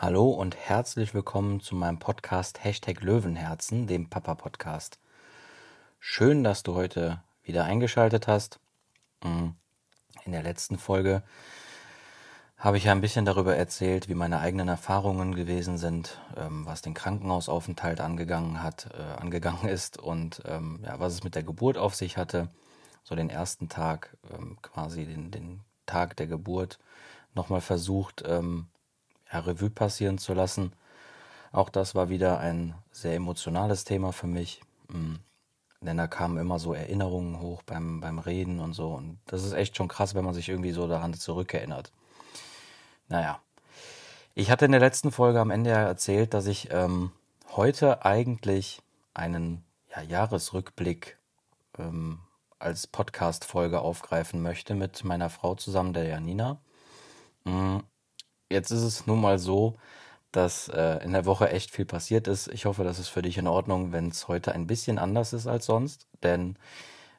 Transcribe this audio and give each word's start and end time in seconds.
Hallo 0.00 0.30
und 0.30 0.54
herzlich 0.54 1.12
willkommen 1.12 1.58
zu 1.58 1.74
meinem 1.74 1.98
Podcast 1.98 2.62
Hashtag 2.62 3.02
Löwenherzen, 3.02 3.88
dem 3.88 4.08
Papa-Podcast. 4.08 5.00
Schön, 5.98 6.44
dass 6.44 6.62
du 6.62 6.76
heute 6.76 7.20
wieder 7.42 7.64
eingeschaltet 7.64 8.28
hast. 8.28 8.60
Mm, 9.24 9.48
in 10.24 10.30
der 10.30 10.44
letzten 10.44 10.78
Folge 10.78 11.24
habe 12.56 12.76
ich 12.76 12.84
ja 12.84 12.92
ein 12.92 13.00
bisschen 13.00 13.24
darüber 13.24 13.56
erzählt, 13.56 14.08
wie 14.08 14.14
meine 14.14 14.38
eigenen 14.38 14.68
Erfahrungen 14.68 15.34
gewesen 15.34 15.78
sind, 15.78 16.20
ähm, 16.36 16.64
was 16.64 16.80
den 16.80 16.94
Krankenhausaufenthalt 16.94 18.00
angegangen 18.00 18.62
hat, 18.62 18.90
äh, 18.96 19.20
angegangen 19.20 19.68
ist 19.68 19.98
und 19.98 20.42
ähm, 20.44 20.78
ja, 20.84 21.00
was 21.00 21.14
es 21.14 21.24
mit 21.24 21.34
der 21.34 21.42
Geburt 21.42 21.76
auf 21.76 21.96
sich 21.96 22.16
hatte. 22.16 22.50
So 23.02 23.16
den 23.16 23.30
ersten 23.30 23.68
Tag, 23.68 24.16
ähm, 24.32 24.58
quasi 24.62 25.06
den, 25.06 25.32
den 25.32 25.64
Tag 25.86 26.16
der 26.18 26.28
Geburt, 26.28 26.78
nochmal 27.34 27.60
versucht, 27.60 28.22
Revue 29.32 29.70
passieren 29.70 30.18
zu 30.18 30.34
lassen. 30.34 30.72
Auch 31.52 31.70
das 31.70 31.94
war 31.94 32.08
wieder 32.08 32.38
ein 32.40 32.74
sehr 32.90 33.14
emotionales 33.14 33.84
Thema 33.84 34.12
für 34.12 34.26
mich. 34.26 34.60
Mm, 34.88 35.16
denn 35.80 35.96
da 35.96 36.06
kamen 36.06 36.38
immer 36.38 36.58
so 36.58 36.74
Erinnerungen 36.74 37.40
hoch 37.40 37.62
beim, 37.62 38.00
beim 38.00 38.18
Reden 38.18 38.60
und 38.60 38.72
so. 38.72 38.94
Und 38.94 39.18
das 39.26 39.44
ist 39.44 39.52
echt 39.52 39.76
schon 39.76 39.88
krass, 39.88 40.14
wenn 40.14 40.24
man 40.24 40.34
sich 40.34 40.48
irgendwie 40.48 40.72
so 40.72 40.88
daran 40.88 41.14
zurückerinnert. 41.14 41.92
Naja. 43.08 43.40
Ich 44.34 44.50
hatte 44.50 44.66
in 44.66 44.72
der 44.72 44.80
letzten 44.80 45.10
Folge 45.10 45.40
am 45.40 45.50
Ende 45.50 45.70
ja 45.70 45.82
erzählt, 45.82 46.32
dass 46.32 46.46
ich 46.46 46.68
ähm, 46.70 47.10
heute 47.56 48.04
eigentlich 48.04 48.80
einen 49.14 49.64
ja, 49.90 50.02
Jahresrückblick 50.02 51.18
ähm, 51.78 52.20
als 52.58 52.86
Podcast-Folge 52.86 53.80
aufgreifen 53.80 54.42
möchte 54.42 54.74
mit 54.74 55.04
meiner 55.04 55.30
Frau 55.30 55.54
zusammen, 55.54 55.92
der 55.92 56.04
Janina. 56.04 56.60
Jetzt 58.50 58.70
ist 58.70 58.82
es 58.82 59.06
nun 59.06 59.20
mal 59.20 59.38
so, 59.38 59.76
dass 60.32 60.68
äh, 60.68 61.02
in 61.04 61.12
der 61.12 61.26
Woche 61.26 61.50
echt 61.50 61.70
viel 61.70 61.84
passiert 61.84 62.28
ist. 62.28 62.48
Ich 62.48 62.64
hoffe, 62.64 62.84
das 62.84 62.98
ist 62.98 63.08
für 63.08 63.22
dich 63.22 63.38
in 63.38 63.46
Ordnung, 63.46 63.92
wenn 63.92 64.08
es 64.08 64.28
heute 64.28 64.52
ein 64.52 64.66
bisschen 64.66 64.98
anders 64.98 65.32
ist 65.32 65.46
als 65.46 65.66
sonst, 65.66 66.06
denn 66.22 66.56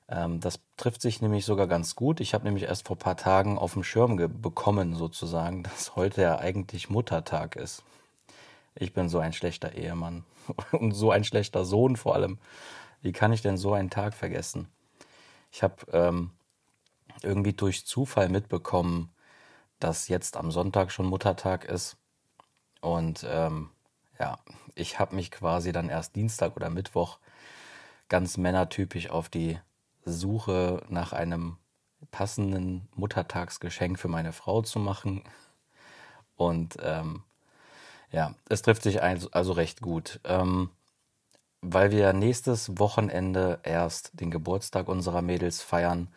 ähm, 0.08 0.40
das 0.40 0.60
trifft 0.78 1.02
sich 1.02 1.22
nämlich 1.22 1.46
sogar 1.46 1.68
ganz 1.68 1.96
gut. 1.96 2.20
Ich 2.20 2.34
habe 2.34 2.46
nämlich 2.46 2.64
erst 2.64 2.88
vor 2.88 2.98
paar 2.98 3.18
Tagen 3.18 3.58
auf 3.58 3.74
dem 3.74 3.84
Schirm 3.84 4.18
bekommen, 4.42 4.96
sozusagen, 4.96 5.64
dass 5.64 5.96
heute 5.96 6.22
ja 6.22 6.40
eigentlich 6.40 6.90
Muttertag 6.90 7.56
ist. 7.56 7.84
Ich 8.76 8.94
bin 8.94 9.10
so 9.10 9.20
ein 9.20 9.34
schlechter 9.34 9.74
Ehemann 9.74 10.24
und 10.72 10.94
so 10.94 11.12
ein 11.12 11.24
schlechter 11.24 11.66
Sohn 11.66 11.96
vor 11.96 12.16
allem. 12.16 12.40
Wie 13.02 13.12
kann 13.12 13.34
ich 13.34 13.42
denn 13.42 13.58
so 13.58 13.74
einen 13.74 13.90
Tag 13.90 14.14
vergessen? 14.14 14.68
Ich 15.52 15.64
habe 15.64 15.76
ähm, 15.94 16.32
irgendwie 17.24 17.54
durch 17.54 17.86
Zufall 17.86 18.30
mitbekommen, 18.30 19.10
dass 19.80 20.08
jetzt 20.08 20.38
am 20.38 20.52
Sonntag 20.52 20.92
schon 20.92 21.06
Muttertag 21.06 21.66
ist. 21.66 21.98
Und 22.82 23.26
ähm, 23.30 23.70
ja, 24.20 24.40
ich 24.76 25.00
habe 25.00 25.16
mich 25.16 25.32
quasi 25.32 25.72
dann 25.72 25.90
erst 25.90 26.16
Dienstag 26.16 26.56
oder 26.56 26.70
Mittwoch 26.70 27.20
ganz 28.10 28.38
männertypisch 28.38 29.10
auf 29.10 29.30
die 29.30 29.60
Suche 30.04 30.84
nach 30.90 31.14
einem 31.14 31.58
passenden 32.12 32.88
Muttertagsgeschenk 32.96 34.00
für 34.00 34.08
meine 34.08 34.34
Frau 34.34 34.62
zu 34.62 34.80
machen. 34.80 35.24
Und 36.36 36.78
ähm, 36.82 37.24
ja, 38.12 38.34
es 38.50 38.62
trifft 38.62 38.84
sich 38.84 39.04
also 39.04 39.54
recht 39.54 39.82
gut. 39.82 40.20
Ähm, 40.24 40.70
weil 41.62 41.92
wir 41.92 42.14
nächstes 42.14 42.80
Wochenende 42.80 43.60
erst 43.64 44.20
den 44.20 44.32
Geburtstag 44.32 44.88
unserer 44.88 45.22
Mädels 45.22 45.62
feiern, 45.62 46.08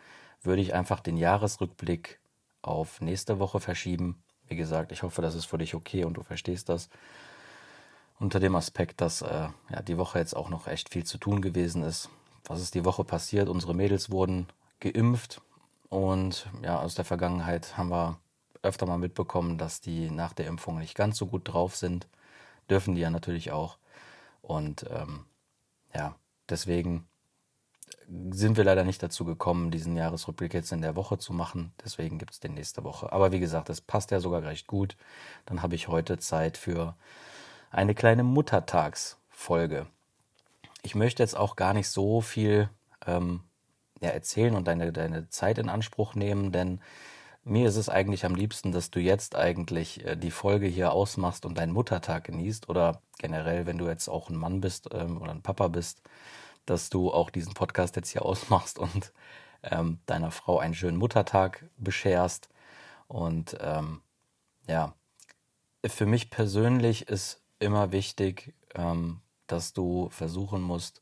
würde 0.41 0.61
ich 0.61 0.73
einfach 0.73 1.01
den 1.01 1.17
Jahresrückblick 1.17 2.19
auf 2.63 3.01
nächste 3.01 3.39
Woche 3.39 3.59
verschieben. 3.59 4.23
Wie 4.47 4.55
gesagt, 4.55 4.91
ich 4.91 5.03
hoffe, 5.03 5.21
das 5.21 5.35
ist 5.35 5.45
für 5.45 5.57
dich 5.57 5.75
okay 5.75 6.03
und 6.05 6.15
du 6.15 6.23
verstehst 6.23 6.69
das. 6.69 6.89
Unter 8.19 8.39
dem 8.39 8.55
Aspekt, 8.55 9.01
dass 9.01 9.21
äh, 9.21 9.47
ja, 9.69 9.81
die 9.81 9.97
Woche 9.97 10.19
jetzt 10.19 10.35
auch 10.35 10.49
noch 10.49 10.67
echt 10.67 10.89
viel 10.89 11.03
zu 11.03 11.17
tun 11.17 11.41
gewesen 11.41 11.83
ist. 11.83 12.09
Was 12.45 12.61
ist 12.61 12.75
die 12.75 12.85
Woche 12.85 13.03
passiert? 13.03 13.49
Unsere 13.49 13.73
Mädels 13.73 14.11
wurden 14.11 14.47
geimpft 14.79 15.41
und 15.89 16.47
ja, 16.61 16.79
aus 16.79 16.95
der 16.95 17.05
Vergangenheit 17.05 17.77
haben 17.77 17.89
wir 17.89 18.17
öfter 18.61 18.85
mal 18.85 18.97
mitbekommen, 18.97 19.57
dass 19.57 19.81
die 19.81 20.09
nach 20.09 20.33
der 20.33 20.47
Impfung 20.47 20.79
nicht 20.79 20.95
ganz 20.95 21.17
so 21.17 21.27
gut 21.27 21.41
drauf 21.45 21.75
sind. 21.75 22.07
Dürfen 22.69 22.95
die 22.95 23.01
ja 23.01 23.09
natürlich 23.09 23.51
auch. 23.51 23.77
Und 24.41 24.85
ähm, 24.89 25.25
ja, 25.93 26.15
deswegen 26.49 27.07
sind 28.31 28.57
wir 28.57 28.63
leider 28.63 28.83
nicht 28.83 29.01
dazu 29.01 29.25
gekommen, 29.25 29.71
diesen 29.71 29.95
Jahresrückblick 29.95 30.53
jetzt 30.53 30.71
in 30.71 30.81
der 30.81 30.95
Woche 30.95 31.17
zu 31.17 31.33
machen. 31.33 31.73
Deswegen 31.83 32.17
gibt 32.17 32.33
es 32.33 32.39
den 32.39 32.53
nächste 32.53 32.83
Woche. 32.83 33.11
Aber 33.11 33.31
wie 33.31 33.39
gesagt, 33.39 33.69
das 33.69 33.81
passt 33.81 34.11
ja 34.11 34.19
sogar 34.19 34.43
recht 34.43 34.67
gut. 34.67 34.95
Dann 35.45 35.61
habe 35.61 35.75
ich 35.75 35.87
heute 35.87 36.17
Zeit 36.17 36.57
für 36.57 36.95
eine 37.71 37.95
kleine 37.95 38.23
Muttertagsfolge. 38.23 39.87
Ich 40.81 40.95
möchte 40.95 41.23
jetzt 41.23 41.37
auch 41.37 41.55
gar 41.55 41.73
nicht 41.73 41.89
so 41.89 42.21
viel 42.21 42.69
ähm, 43.07 43.41
ja, 44.01 44.09
erzählen 44.09 44.55
und 44.55 44.67
deine, 44.67 44.91
deine 44.91 45.29
Zeit 45.29 45.57
in 45.57 45.69
Anspruch 45.69 46.13
nehmen, 46.13 46.51
denn 46.51 46.81
mir 47.45 47.67
ist 47.67 47.75
es 47.75 47.89
eigentlich 47.89 48.25
am 48.25 48.35
liebsten, 48.35 48.71
dass 48.71 48.89
du 48.89 48.99
jetzt 48.99 49.35
eigentlich 49.35 50.05
äh, 50.05 50.15
die 50.15 50.31
Folge 50.31 50.67
hier 50.67 50.91
ausmachst 50.91 51.45
und 51.45 51.57
deinen 51.57 51.73
Muttertag 51.73 52.25
genießt 52.25 52.69
oder 52.69 53.01
generell, 53.19 53.65
wenn 53.65 53.77
du 53.77 53.87
jetzt 53.87 54.07
auch 54.07 54.29
ein 54.29 54.35
Mann 54.35 54.61
bist 54.61 54.89
ähm, 54.93 55.21
oder 55.21 55.31
ein 55.31 55.41
Papa 55.41 55.67
bist, 55.67 56.01
dass 56.65 56.89
du 56.89 57.11
auch 57.11 57.29
diesen 57.29 57.53
Podcast 57.53 57.95
jetzt 57.95 58.09
hier 58.09 58.23
ausmachst 58.25 58.79
und 58.79 59.13
ähm, 59.63 59.99
deiner 60.05 60.31
Frau 60.31 60.59
einen 60.59 60.73
schönen 60.73 60.97
Muttertag 60.97 61.65
bescherst. 61.77 62.49
Und 63.07 63.57
ähm, 63.61 64.01
ja, 64.67 64.93
für 65.85 66.05
mich 66.05 66.29
persönlich 66.29 67.07
ist 67.07 67.41
immer 67.59 67.91
wichtig, 67.91 68.53
ähm, 68.75 69.21
dass 69.47 69.73
du 69.73 70.09
versuchen 70.09 70.61
musst, 70.61 71.01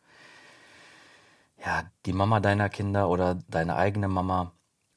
ja, 1.64 1.84
die 2.06 2.14
Mama 2.14 2.40
deiner 2.40 2.70
Kinder 2.70 3.10
oder 3.10 3.36
deine 3.48 3.76
eigene 3.76 4.08
Mama, 4.08 4.52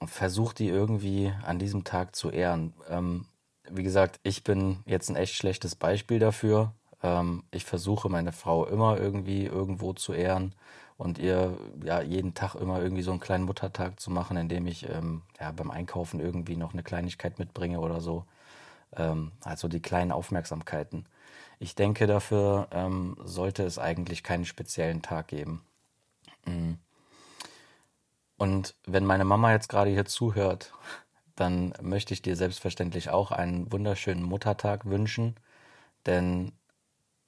versuch 0.07 0.53
die 0.53 0.69
irgendwie 0.69 1.33
an 1.45 1.59
diesem 1.59 1.85
Tag 1.85 2.17
zu 2.17 2.31
ehren. 2.31 2.75
Ähm, 2.89 3.27
wie 3.71 3.83
gesagt, 3.83 4.21
ich 4.23 4.45
bin 4.45 4.83
jetzt 4.87 5.09
ein 5.09 5.17
echt 5.17 5.35
schlechtes 5.35 5.75
Beispiel 5.75 6.19
dafür. 6.19 6.73
Ähm, 7.05 7.45
ich 7.51 7.65
versuche 7.65 8.09
meine 8.09 8.33
Frau 8.33 8.67
immer 8.67 8.99
irgendwie 8.99 9.45
irgendwo 9.45 9.93
zu 9.93 10.15
ehren 10.15 10.55
und 10.97 11.19
ihr 11.19 11.59
ja 11.85 12.01
jeden 12.01 12.35
Tag 12.35 12.55
immer 12.55 12.81
irgendwie 12.83 13.03
so 13.03 13.11
einen 13.11 13.21
kleinen 13.21 13.45
Muttertag 13.45 14.01
zu 14.01 14.11
machen, 14.11 14.39
indem 14.39 14.67
ich 14.67 14.89
ähm, 14.89 15.23
ja 15.39 15.53
beim 15.53 15.71
Einkaufen 15.71 16.19
irgendwie 16.19 16.57
noch 16.57 16.73
eine 16.73 16.83
Kleinigkeit 16.83 17.39
mitbringe 17.39 17.81
oder 17.81 18.01
so. 18.01 18.25
Ähm, 18.97 19.33
also 19.43 19.69
die 19.69 19.83
kleinen 19.83 20.13
Aufmerksamkeiten. 20.13 21.07
Ich 21.59 21.75
denke, 21.75 22.07
dafür 22.07 22.69
ähm, 22.73 23.17
sollte 23.25 23.65
es 23.65 23.79
eigentlich 23.79 24.23
keinen 24.23 24.47
speziellen 24.47 25.03
Tag 25.03 25.29
geben. 25.29 25.63
Mhm. 26.47 26.79
Und 28.39 28.75
wenn 28.87 29.05
meine 29.05 29.25
Mama 29.25 29.53
jetzt 29.53 29.69
gerade 29.69 29.91
hier 29.91 30.07
zuhört, 30.07 30.73
dann 31.37 31.75
möchte 31.83 32.15
ich 32.15 32.23
dir 32.23 32.37
selbstverständlich 32.37 33.11
auch 33.11 33.31
einen 33.31 33.71
wunderschönen 33.73 34.23
Muttertag 34.23 34.87
wünschen, 34.87 35.37
denn 36.07 36.53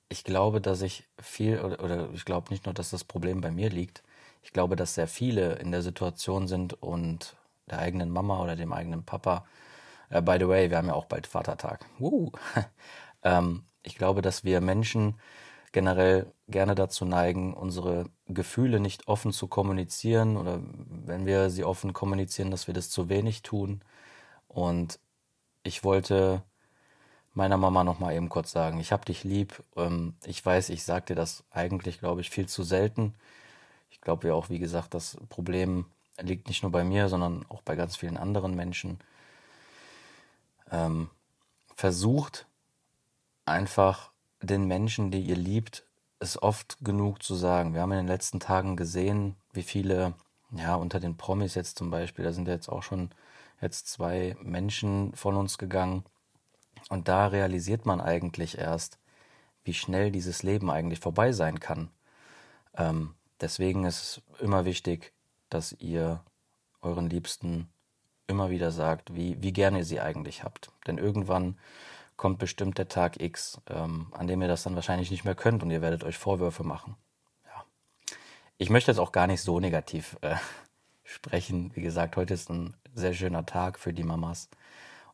ich 0.09 0.25
glaube, 0.25 0.61
dass 0.61 0.83
ich 0.83 1.05
viel, 1.19 1.61
oder, 1.61 1.83
oder 1.83 2.11
ich 2.12 2.25
glaube 2.25 2.50
nicht 2.50 2.67
nur, 2.67 2.75
dass 2.75 2.91
das 2.91 3.05
Problem 3.05 3.41
bei 3.41 3.50
mir 3.50 3.71
liegt, 3.71 4.03
ich 4.43 4.53
glaube, 4.53 4.77
dass 4.77 4.94
sehr 4.94 5.09
viele 5.09 5.55
in 5.55 5.72
der 5.72 5.83
Situation 5.83 6.47
sind 6.47 6.81
und 6.83 7.37
der 7.69 7.81
eigenen 7.81 8.11
Mama 8.11 8.41
oder 8.41 8.55
dem 8.55 8.72
eigenen 8.72 9.05
Papa, 9.05 9.45
äh, 10.11 10.22
by 10.22 10.37
the 10.39 10.49
way, 10.49 10.71
wir 10.71 10.78
haben 10.78 10.89
ja 10.89 10.95
auch 10.95 11.06
bald 11.06 11.27
Vatertag. 11.27 11.84
Uh. 11.99 12.31
ähm, 13.25 13.65
ich 13.83 13.97
glaube, 13.97 14.22
dass 14.22 14.45
wir 14.45 14.61
Menschen 14.61 15.15
generell 15.72 16.33
gerne 16.49 16.75
dazu 16.75 17.05
neigen, 17.05 17.55
unsere 17.55 18.06
Gefühle 18.28 18.81
nicht 18.81 19.09
offen 19.09 19.33
zu 19.33 19.49
kommunizieren 19.49 20.37
oder 20.37 20.61
wenn 20.89 21.27
wir 21.27 21.50
sie 21.50 21.65
offen 21.65 21.93
kommunizieren, 21.93 22.50
dass 22.50 22.66
wir 22.66 22.75
das 22.75 22.89
zu 22.89 23.09
wenig 23.09 23.43
tun. 23.43 23.83
Und 24.49 25.00
ich 25.65 25.84
wollte 25.84 26.43
meiner 27.36 27.56
Mama 27.56 27.84
noch 27.84 27.98
mal 27.98 28.14
eben 28.14 28.28
kurz 28.28 28.50
sagen, 28.50 28.80
ich 28.80 28.92
hab 28.92 29.04
dich 29.04 29.24
lieb. 29.24 29.62
Ähm, 29.77 30.15
ich 30.24 30.44
weiß, 30.44 30.71
ich 30.71 30.84
sag 30.84 31.06
dir 31.06 31.15
das 31.15 31.44
eigentlich, 31.50 31.98
glaube 31.98 32.21
ich, 32.21 32.30
viel 32.30 32.48
zu 32.48 32.62
selten. 32.62 33.15
Ich 33.91 34.00
glaube 34.00 34.28
ja 34.28 34.34
auch, 34.34 34.48
wie 34.48 34.59
gesagt, 34.59 34.94
das 34.94 35.18
Problem 35.28 35.86
liegt 36.21 36.48
nicht 36.48 36.62
nur 36.62 36.72
bei 36.72 36.83
mir, 36.83 37.09
sondern 37.09 37.44
auch 37.48 37.62
bei 37.62 37.77
ganz 37.77 37.97
vielen 37.97 38.16
anderen 38.16 38.54
Menschen. 38.54 38.98
Ähm, 40.71 41.10
versucht 41.74 42.47
einfach 43.44 44.10
den 44.41 44.65
Menschen, 44.65 45.10
die 45.10 45.21
ihr 45.21 45.36
liebt, 45.36 45.84
es 46.18 46.42
oft 46.42 46.78
genug 46.80 47.22
zu 47.22 47.34
sagen. 47.34 47.74
Wir 47.74 47.82
haben 47.82 47.92
in 47.92 47.98
den 47.98 48.06
letzten 48.06 48.41
Tagen 48.41 48.77
gesehen, 48.77 49.36
wie 49.53 49.62
viele, 49.62 50.15
ja, 50.53 50.74
unter 50.74 51.00
den 51.00 51.16
Promis 51.16 51.54
jetzt 51.54 51.77
zum 51.77 51.91
Beispiel, 51.91 52.24
da 52.24 52.32
sind 52.32 52.48
jetzt 52.48 52.68
auch 52.68 52.82
schon 52.82 53.10
jetzt 53.60 53.89
zwei 53.89 54.36
Menschen 54.41 55.15
von 55.15 55.36
uns 55.36 55.59
gegangen, 55.59 56.04
und 56.88 57.09
da 57.09 57.27
realisiert 57.27 57.86
man 57.86 58.00
eigentlich 58.00 58.59
erst, 58.59 58.98
wie 59.65 59.74
schnell 59.74 60.10
dieses 60.10 60.42
Leben 60.42 60.71
eigentlich 60.71 61.00
vorbei 61.00 61.33
sein 61.33 61.60
kann. 61.60 61.91
Ähm, 62.77 63.15
deswegen 63.41 63.84
ist 63.84 64.03
es 64.03 64.41
immer 64.41 64.65
wichtig, 64.65 65.12
dass 65.50 65.72
ihr 65.72 66.22
euren 66.83 67.10
Liebsten 67.10 67.68
immer 68.28 68.50
wieder 68.50 68.71
sagt, 68.71 69.15
wie, 69.15 69.41
wie 69.42 69.53
gerne 69.53 69.78
ihr 69.78 69.84
sie 69.84 70.00
eigentlich 70.00 70.44
habt. 70.44 70.71
Denn 70.86 70.98
irgendwann 70.98 71.59
kommt 72.16 72.38
bestimmt 72.38 72.78
der 72.78 72.89
Tag 72.89 73.21
X, 73.21 73.60
ähm, 73.68 74.06
an 74.12 74.27
dem 74.27 74.41
ihr 74.42 74.48
das 74.48 74.62
dann 74.62 74.74
wahrscheinlich 74.74 75.10
nicht 75.10 75.24
mehr 75.24 75.34
könnt 75.34 75.62
und 75.62 75.71
ihr 75.71 75.82
werdet 75.82 76.04
euch 76.04 76.16
Vorwürfe 76.16 76.65
machen. 76.65 76.97
Ja. 77.44 77.65
Ich 78.59 78.71
möchte 78.71 78.91
jetzt 78.91 78.98
auch 78.98 79.12
gar 79.12 79.27
nicht 79.27 79.42
so 79.42 79.60
negativ 79.60 80.16
äh, 80.22 80.36
sprechen. 81.04 81.72
Wie 81.74 81.82
gesagt, 81.82 82.16
heute 82.16 82.34
ist 82.34 82.50
ein 82.50 82.74
sehr 82.94 83.12
schöner 83.12 83.44
Tag 83.47 83.78
für 83.78 83.92
die 83.92 84.04
Mamas. 84.04 84.48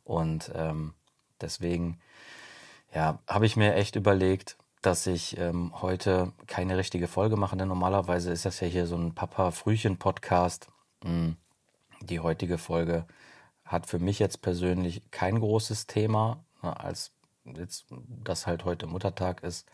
Und 0.04 0.50
ähm, 0.54 0.94
deswegen 1.42 1.98
ja, 2.94 3.18
habe 3.26 3.46
ich 3.46 3.56
mir 3.56 3.74
echt 3.74 3.96
überlegt, 3.96 4.56
dass 4.82 5.06
ich 5.06 5.38
ähm, 5.38 5.72
heute 5.80 6.32
keine 6.46 6.76
richtige 6.76 7.08
Folge 7.08 7.36
mache, 7.36 7.56
denn 7.56 7.68
normalerweise 7.68 8.32
ist 8.32 8.44
das 8.44 8.60
ja 8.60 8.66
hier 8.66 8.86
so 8.86 8.96
ein 8.96 9.14
Papa-Frühchen-Podcast. 9.14 10.68
Hm, 11.04 11.36
die 12.00 12.20
heutige 12.20 12.58
Folge 12.58 13.06
hat 13.64 13.86
für 13.86 13.98
mich 13.98 14.18
jetzt 14.18 14.42
persönlich 14.42 15.10
kein 15.10 15.38
großes 15.38 15.86
Thema, 15.86 16.44
ne, 16.62 16.78
als 16.78 17.12
jetzt 17.44 17.86
das 18.24 18.46
halt 18.46 18.64
heute 18.64 18.86
Muttertag 18.86 19.42
ist 19.42 19.68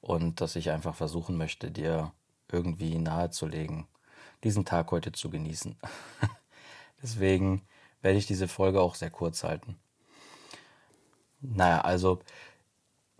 und 0.00 0.40
dass 0.40 0.56
ich 0.56 0.70
einfach 0.70 0.94
versuchen 0.94 1.36
möchte, 1.36 1.70
dir 1.70 2.12
irgendwie 2.50 2.98
nahezulegen, 2.98 3.86
diesen 4.44 4.64
Tag 4.64 4.90
heute 4.90 5.12
zu 5.12 5.30
genießen. 5.30 5.76
Deswegen 7.02 7.62
werde 8.02 8.18
ich 8.18 8.26
diese 8.26 8.48
Folge 8.48 8.80
auch 8.80 8.94
sehr 8.94 9.10
kurz 9.10 9.44
halten. 9.44 9.78
Naja, 11.54 11.80
also 11.80 12.20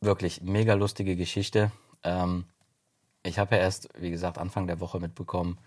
wirklich 0.01 0.43
mega 0.43 0.75
lustige 0.75 1.17
Geschichte. 1.17 1.73
Ähm, 2.03 2.45
ich 3.23 3.39
habe 3.39 3.57
ja 3.57 3.63
erst, 3.63 3.89
wie 3.99 4.11
gesagt, 4.11 4.39
Anfang 4.39 4.67
der 4.67 4.81
Woche 4.81 5.01
mitbekommen, 5.01 5.59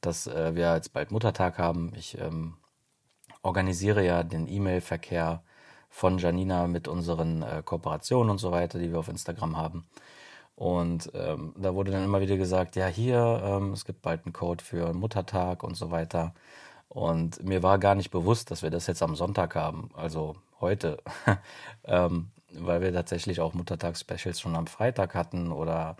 dass 0.00 0.26
äh, 0.26 0.54
wir 0.54 0.74
jetzt 0.74 0.92
bald 0.92 1.10
Muttertag 1.10 1.58
haben. 1.58 1.92
Ich 1.96 2.18
ähm, 2.18 2.56
organisiere 3.42 4.04
ja 4.04 4.22
den 4.22 4.48
E-Mail-Verkehr 4.48 5.42
von 5.88 6.18
Janina 6.18 6.66
mit 6.66 6.88
unseren 6.88 7.42
äh, 7.42 7.62
Kooperationen 7.64 8.30
und 8.30 8.38
so 8.38 8.50
weiter, 8.52 8.78
die 8.78 8.90
wir 8.90 8.98
auf 8.98 9.08
Instagram 9.08 9.56
haben. 9.56 9.86
Und 10.56 11.10
ähm, 11.14 11.54
da 11.56 11.74
wurde 11.74 11.90
dann 11.92 12.04
immer 12.04 12.20
wieder 12.20 12.36
gesagt, 12.36 12.76
ja 12.76 12.86
hier, 12.86 13.42
ähm, 13.44 13.72
es 13.72 13.84
gibt 13.84 14.02
bald 14.02 14.24
einen 14.24 14.32
Code 14.32 14.64
für 14.64 14.92
Muttertag 14.92 15.62
und 15.62 15.76
so 15.76 15.90
weiter. 15.90 16.34
Und 16.94 17.42
mir 17.42 17.64
war 17.64 17.78
gar 17.80 17.96
nicht 17.96 18.12
bewusst, 18.12 18.52
dass 18.52 18.62
wir 18.62 18.70
das 18.70 18.86
jetzt 18.86 19.02
am 19.02 19.16
Sonntag 19.16 19.56
haben, 19.56 19.90
also 19.94 20.36
heute, 20.60 21.02
ähm, 21.84 22.30
weil 22.52 22.80
wir 22.82 22.92
tatsächlich 22.92 23.40
auch 23.40 23.52
Muttertags-Specials 23.52 24.40
schon 24.40 24.54
am 24.54 24.68
Freitag 24.68 25.16
hatten 25.16 25.50
oder 25.50 25.96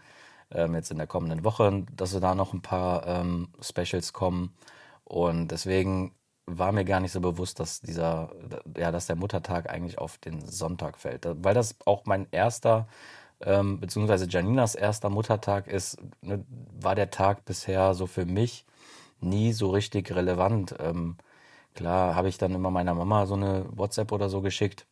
ähm, 0.53 0.75
jetzt 0.75 0.93
in 0.93 0.99
der 0.99 1.09
kommenden 1.09 1.45
Woche, 1.45 1.85
dass 1.97 2.19
da 2.21 2.37
noch 2.37 2.53
ein 2.53 2.63
paar 2.63 3.09
ähm, 3.09 3.49
Specials 3.61 4.13
kommen. 4.13 4.55
Und 5.03 5.49
deswegen 5.49 6.15
war 6.47 6.71
mir 6.71 6.85
gar 6.85 7.01
nicht 7.01 7.13
so 7.13 7.21
bewusst, 7.21 7.59
dass 7.59 7.81
dieser, 7.81 8.31
ja, 8.77 8.93
dass 8.93 9.07
der 9.09 9.17
Muttertag 9.17 9.69
eigentlich 9.69 9.99
auf 9.99 10.19
den 10.19 10.47
Sonntag 10.47 10.99
fällt. 10.99 11.27
Weil 11.43 11.55
das 11.55 11.75
auch 11.87 12.05
mein 12.07 12.29
erster, 12.31 12.87
ähm, 13.41 13.81
beziehungsweise 13.81 14.29
Janinas 14.29 14.77
erster 14.77 15.11
Muttertag 15.11 15.67
ist, 15.67 15.99
ne, 16.23 16.45
war 16.81 16.95
der 16.95 17.11
Tag 17.11 17.45
bisher 17.45 17.95
so 17.95 18.07
für 18.07 18.27
mich 18.27 18.65
nie 19.21 19.53
so 19.53 19.71
richtig 19.71 20.15
relevant. 20.15 20.75
Ähm, 20.79 21.17
klar 21.75 22.15
habe 22.15 22.29
ich 22.29 22.39
dann 22.39 22.55
immer 22.55 22.71
meiner 22.71 22.95
Mama 22.95 23.27
so 23.27 23.35
eine 23.35 23.67
WhatsApp 23.77 24.13
oder 24.13 24.29
so 24.29 24.41
geschickt, 24.43 24.87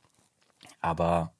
aber 0.81 1.33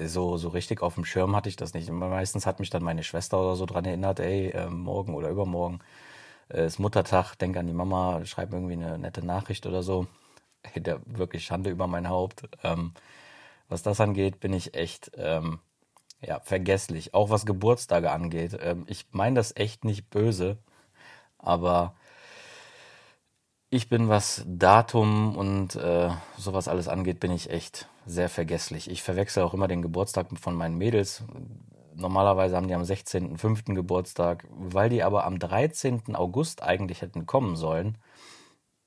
so, 0.00 0.36
so 0.38 0.48
richtig 0.50 0.82
auf 0.82 0.94
dem 0.94 1.04
Schirm 1.04 1.36
hatte 1.36 1.48
ich 1.48 1.56
das 1.56 1.74
nicht. 1.74 1.90
Meistens 1.90 2.46
hat 2.46 2.60
mich 2.60 2.70
dann 2.70 2.82
meine 2.82 3.04
Schwester 3.04 3.40
oder 3.40 3.56
so 3.56 3.66
dran 3.66 3.84
erinnert, 3.84 4.20
ey, 4.20 4.50
äh, 4.50 4.68
morgen 4.68 5.14
oder 5.14 5.28
übermorgen 5.30 5.80
äh, 6.48 6.66
ist 6.66 6.78
Muttertag, 6.78 7.36
denk 7.36 7.56
an 7.56 7.66
die 7.66 7.72
Mama, 7.72 8.24
schreib 8.24 8.52
irgendwie 8.52 8.74
eine 8.74 8.98
nette 8.98 9.24
Nachricht 9.24 9.66
oder 9.66 9.82
so. 9.82 10.06
Der 10.76 11.00
wirklich 11.06 11.44
Schande 11.44 11.70
über 11.70 11.86
mein 11.86 12.08
Haupt. 12.08 12.48
Ähm, 12.62 12.92
was 13.68 13.82
das 13.82 14.00
angeht, 14.00 14.40
bin 14.40 14.52
ich 14.52 14.74
echt 14.74 15.12
ähm, 15.16 15.60
ja, 16.20 16.40
vergesslich. 16.40 17.14
Auch 17.14 17.30
was 17.30 17.46
Geburtstage 17.46 18.10
angeht. 18.10 18.56
Ähm, 18.60 18.84
ich 18.88 19.06
meine 19.12 19.36
das 19.36 19.56
echt 19.56 19.84
nicht 19.84 20.10
böse, 20.10 20.58
aber 21.38 21.96
ich 23.72 23.88
bin, 23.88 24.10
was 24.10 24.44
Datum 24.46 25.34
und 25.34 25.76
äh, 25.76 26.10
sowas 26.36 26.68
alles 26.68 26.88
angeht, 26.88 27.20
bin 27.20 27.32
ich 27.32 27.48
echt 27.48 27.88
sehr 28.04 28.28
vergesslich. 28.28 28.90
Ich 28.90 29.02
verwechsel 29.02 29.42
auch 29.42 29.54
immer 29.54 29.66
den 29.66 29.80
Geburtstag 29.80 30.26
von 30.38 30.54
meinen 30.54 30.76
Mädels. 30.76 31.24
Normalerweise 31.94 32.54
haben 32.54 32.68
die 32.68 32.74
am 32.74 32.82
16.05. 32.82 33.74
Geburtstag, 33.74 34.46
weil 34.50 34.90
die 34.90 35.02
aber 35.02 35.24
am 35.24 35.38
13. 35.38 36.14
August 36.14 36.62
eigentlich 36.62 37.00
hätten 37.00 37.24
kommen 37.24 37.56
sollen. 37.56 37.96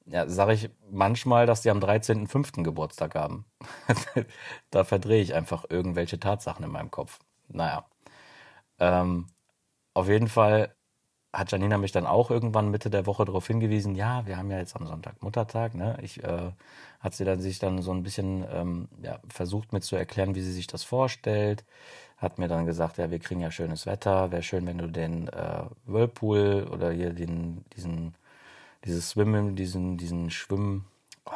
Ja, 0.05 0.29
sage 0.29 0.53
ich 0.53 0.69
manchmal, 0.91 1.47
dass 1.47 1.63
die 1.63 1.71
am 1.71 1.79
13.05. 1.79 2.61
Geburtstag 2.61 3.15
haben. 3.15 3.45
da 4.69 4.83
verdrehe 4.83 5.21
ich 5.23 5.33
einfach 5.33 5.65
irgendwelche 5.67 6.19
Tatsachen 6.19 6.63
in 6.63 6.69
meinem 6.71 6.91
Kopf. 6.91 7.17
Naja. 7.47 7.87
Ähm, 8.77 9.29
auf 9.95 10.09
jeden 10.09 10.27
Fall 10.27 10.75
hat 11.35 11.51
Janina 11.51 11.77
mich 11.77 11.91
dann 11.91 12.05
auch 12.05 12.31
irgendwann 12.31 12.71
Mitte 12.71 12.89
der 12.89 13.05
Woche 13.05 13.25
darauf 13.25 13.45
hingewiesen, 13.47 13.93
ja, 13.95 14.25
wir 14.25 14.37
haben 14.37 14.49
ja 14.49 14.57
jetzt 14.57 14.75
am 14.75 14.87
Sonntag 14.87 15.21
Muttertag, 15.21 15.75
ne? 15.75 15.97
Ich 16.01 16.23
äh, 16.23 16.51
hat 17.01 17.13
sie 17.13 17.25
dann 17.25 17.41
sich 17.41 17.59
dann 17.59 17.81
so 17.81 17.91
ein 17.91 18.03
bisschen 18.03 18.45
ähm, 18.51 18.87
ja, 19.01 19.19
versucht 19.27 19.73
mir 19.73 19.81
zu 19.81 19.97
erklären, 19.97 20.33
wie 20.35 20.41
sie 20.41 20.53
sich 20.53 20.67
das 20.67 20.83
vorstellt. 20.83 21.65
Hat 22.17 22.39
mir 22.39 22.47
dann 22.47 22.65
gesagt, 22.65 22.97
ja, 22.97 23.11
wir 23.11 23.19
kriegen 23.19 23.41
ja 23.41 23.51
schönes 23.51 23.85
Wetter, 23.85 24.31
wäre 24.31 24.43
schön, 24.43 24.65
wenn 24.65 24.77
du 24.77 24.87
den 24.87 25.27
äh, 25.27 25.63
Whirlpool 25.85 26.67
oder 26.71 26.91
hier 26.91 27.11
den, 27.11 27.65
diesen, 27.75 28.15
dieses 28.85 29.09
Swimmen, 29.09 29.57
diesen, 29.57 29.97
diesen 29.97 30.31
Schwimm, 30.31 30.85
oh, 31.25 31.31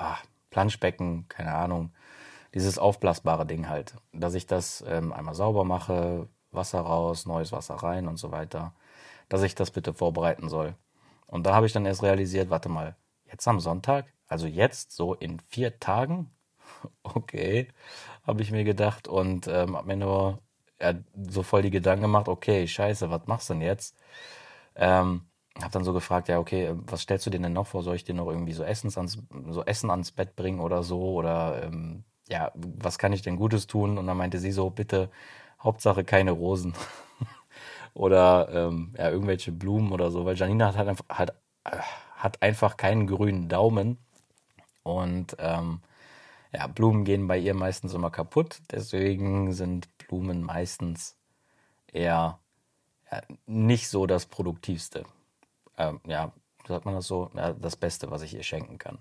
Planschbecken, 0.49 1.27
keine 1.27 1.53
Ahnung, 1.53 1.91
dieses 2.53 2.79
aufblasbare 2.79 3.45
Ding 3.45 3.67
halt, 3.67 3.95
dass 4.13 4.33
ich 4.33 4.47
das 4.47 4.83
ähm, 4.87 5.11
einmal 5.11 5.35
sauber 5.35 5.65
mache, 5.65 6.29
Wasser 6.51 6.79
raus, 6.79 7.25
neues 7.25 7.51
Wasser 7.51 7.75
rein 7.75 8.07
und 8.07 8.17
so 8.17 8.31
weiter 8.31 8.73
dass 9.29 9.43
ich 9.43 9.55
das 9.55 9.71
bitte 9.71 9.93
vorbereiten 9.93 10.49
soll. 10.49 10.75
Und 11.27 11.45
da 11.45 11.55
habe 11.55 11.65
ich 11.67 11.73
dann 11.73 11.85
erst 11.85 12.03
realisiert, 12.03 12.49
warte 12.49 12.69
mal, 12.69 12.95
jetzt 13.25 13.47
am 13.47 13.59
Sonntag, 13.59 14.11
also 14.27 14.47
jetzt 14.47 14.91
so 14.91 15.13
in 15.13 15.39
vier 15.39 15.79
Tagen, 15.79 16.31
okay, 17.03 17.69
habe 18.25 18.41
ich 18.41 18.51
mir 18.51 18.63
gedacht 18.63 19.07
und 19.07 19.47
ähm, 19.47 19.77
habe 19.77 19.87
mir 19.87 19.97
nur 19.97 20.39
ja, 20.81 20.93
so 21.29 21.43
voll 21.43 21.61
die 21.61 21.71
Gedanken 21.71 22.03
gemacht, 22.03 22.27
okay, 22.27 22.67
scheiße, 22.67 23.09
was 23.09 23.27
machst 23.27 23.49
du 23.49 23.53
denn 23.53 23.61
jetzt? 23.61 23.97
Ähm, 24.75 25.29
habe 25.59 25.71
dann 25.71 25.83
so 25.83 25.93
gefragt, 25.93 26.29
ja, 26.29 26.39
okay, 26.39 26.73
was 26.85 27.01
stellst 27.01 27.25
du 27.25 27.29
dir 27.29 27.39
denn 27.39 27.53
noch 27.53 27.67
vor? 27.67 27.83
Soll 27.83 27.95
ich 27.95 28.03
dir 28.05 28.13
noch 28.15 28.27
irgendwie 28.27 28.53
so, 28.53 28.63
Essens 28.63 28.97
ans, 28.97 29.17
so 29.49 29.63
Essen 29.65 29.89
ans 29.89 30.11
Bett 30.11 30.35
bringen 30.35 30.59
oder 30.61 30.83
so? 30.83 31.01
Oder 31.13 31.63
ähm, 31.63 32.05
ja, 32.29 32.51
was 32.55 32.97
kann 32.97 33.13
ich 33.13 33.21
denn 33.21 33.35
Gutes 33.35 33.67
tun? 33.67 33.97
Und 33.97 34.07
dann 34.07 34.17
meinte 34.17 34.39
sie 34.39 34.51
so, 34.51 34.69
bitte, 34.69 35.09
Hauptsache 35.61 36.03
keine 36.03 36.31
Rosen. 36.31 36.73
oder 37.99 38.47
ähm, 38.53 38.93
ja, 38.97 39.09
irgendwelche 39.09 39.51
Blumen 39.51 39.91
oder 39.91 40.09
so, 40.09 40.23
weil 40.23 40.37
Janina 40.37 40.67
hat, 40.67 40.77
halt 40.77 40.87
einfach, 40.87 41.05
hat, 41.09 41.33
hat 42.15 42.41
einfach 42.41 42.77
keinen 42.77 43.07
grünen 43.07 43.49
Daumen 43.49 43.97
und 44.83 45.35
ähm, 45.37 45.81
ja, 46.53 46.67
Blumen 46.67 47.03
gehen 47.03 47.27
bei 47.27 47.37
ihr 47.37 47.53
meistens 47.53 47.93
immer 47.93 48.09
kaputt, 48.09 48.61
deswegen 48.71 49.51
sind 49.51 49.89
Blumen 49.97 50.43
meistens 50.43 51.17
eher 51.91 52.39
ja, 53.11 53.21
nicht 53.45 53.89
so 53.89 54.05
das 54.05 54.27
Produktivste. 54.27 55.03
Ähm, 55.77 55.99
ja, 56.07 56.31
sagt 56.69 56.85
man 56.85 56.95
das 56.95 57.05
so? 57.05 57.29
Ja, 57.35 57.51
das 57.51 57.75
Beste, 57.75 58.09
was 58.11 58.21
ich 58.21 58.33
ihr 58.33 58.43
schenken 58.43 58.77
kann. 58.77 58.99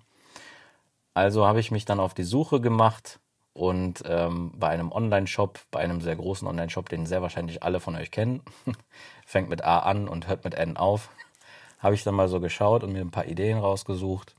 Also 1.15 1.47
habe 1.47 1.61
ich 1.61 1.71
mich 1.71 1.85
dann 1.85 2.01
auf 2.01 2.15
die 2.15 2.25
Suche 2.25 2.61
gemacht 2.61 3.21
und 3.59 4.05
ähm, 4.07 4.53
bei 4.57 4.69
einem 4.69 4.93
Online-Shop, 4.93 5.59
bei 5.73 5.81
einem 5.81 6.01
sehr 6.01 6.15
großen 6.15 6.47
Online-Shop, 6.47 6.89
den 6.89 7.07
sehr 7.07 7.23
wahrscheinlich 7.23 7.65
alle 7.65 7.81
von 7.81 7.97
euch 7.97 8.13
kennen, 8.13 8.41
fängt 9.27 9.49
mit 9.49 9.65
A 9.65 9.81
an 9.81 10.07
und 10.07 10.29
hört 10.29 10.45
mit 10.45 10.55
N 10.55 10.77
auf, 10.77 11.11
habe 11.81 11.97
ich 11.97 12.05
dann 12.05 12.15
mal 12.15 12.29
so 12.29 12.39
geschaut 12.39 12.85
und 12.85 12.93
mir 12.93 13.01
ein 13.01 13.11
paar 13.11 13.27
Ideen 13.27 13.59
rausgesucht 13.59 14.37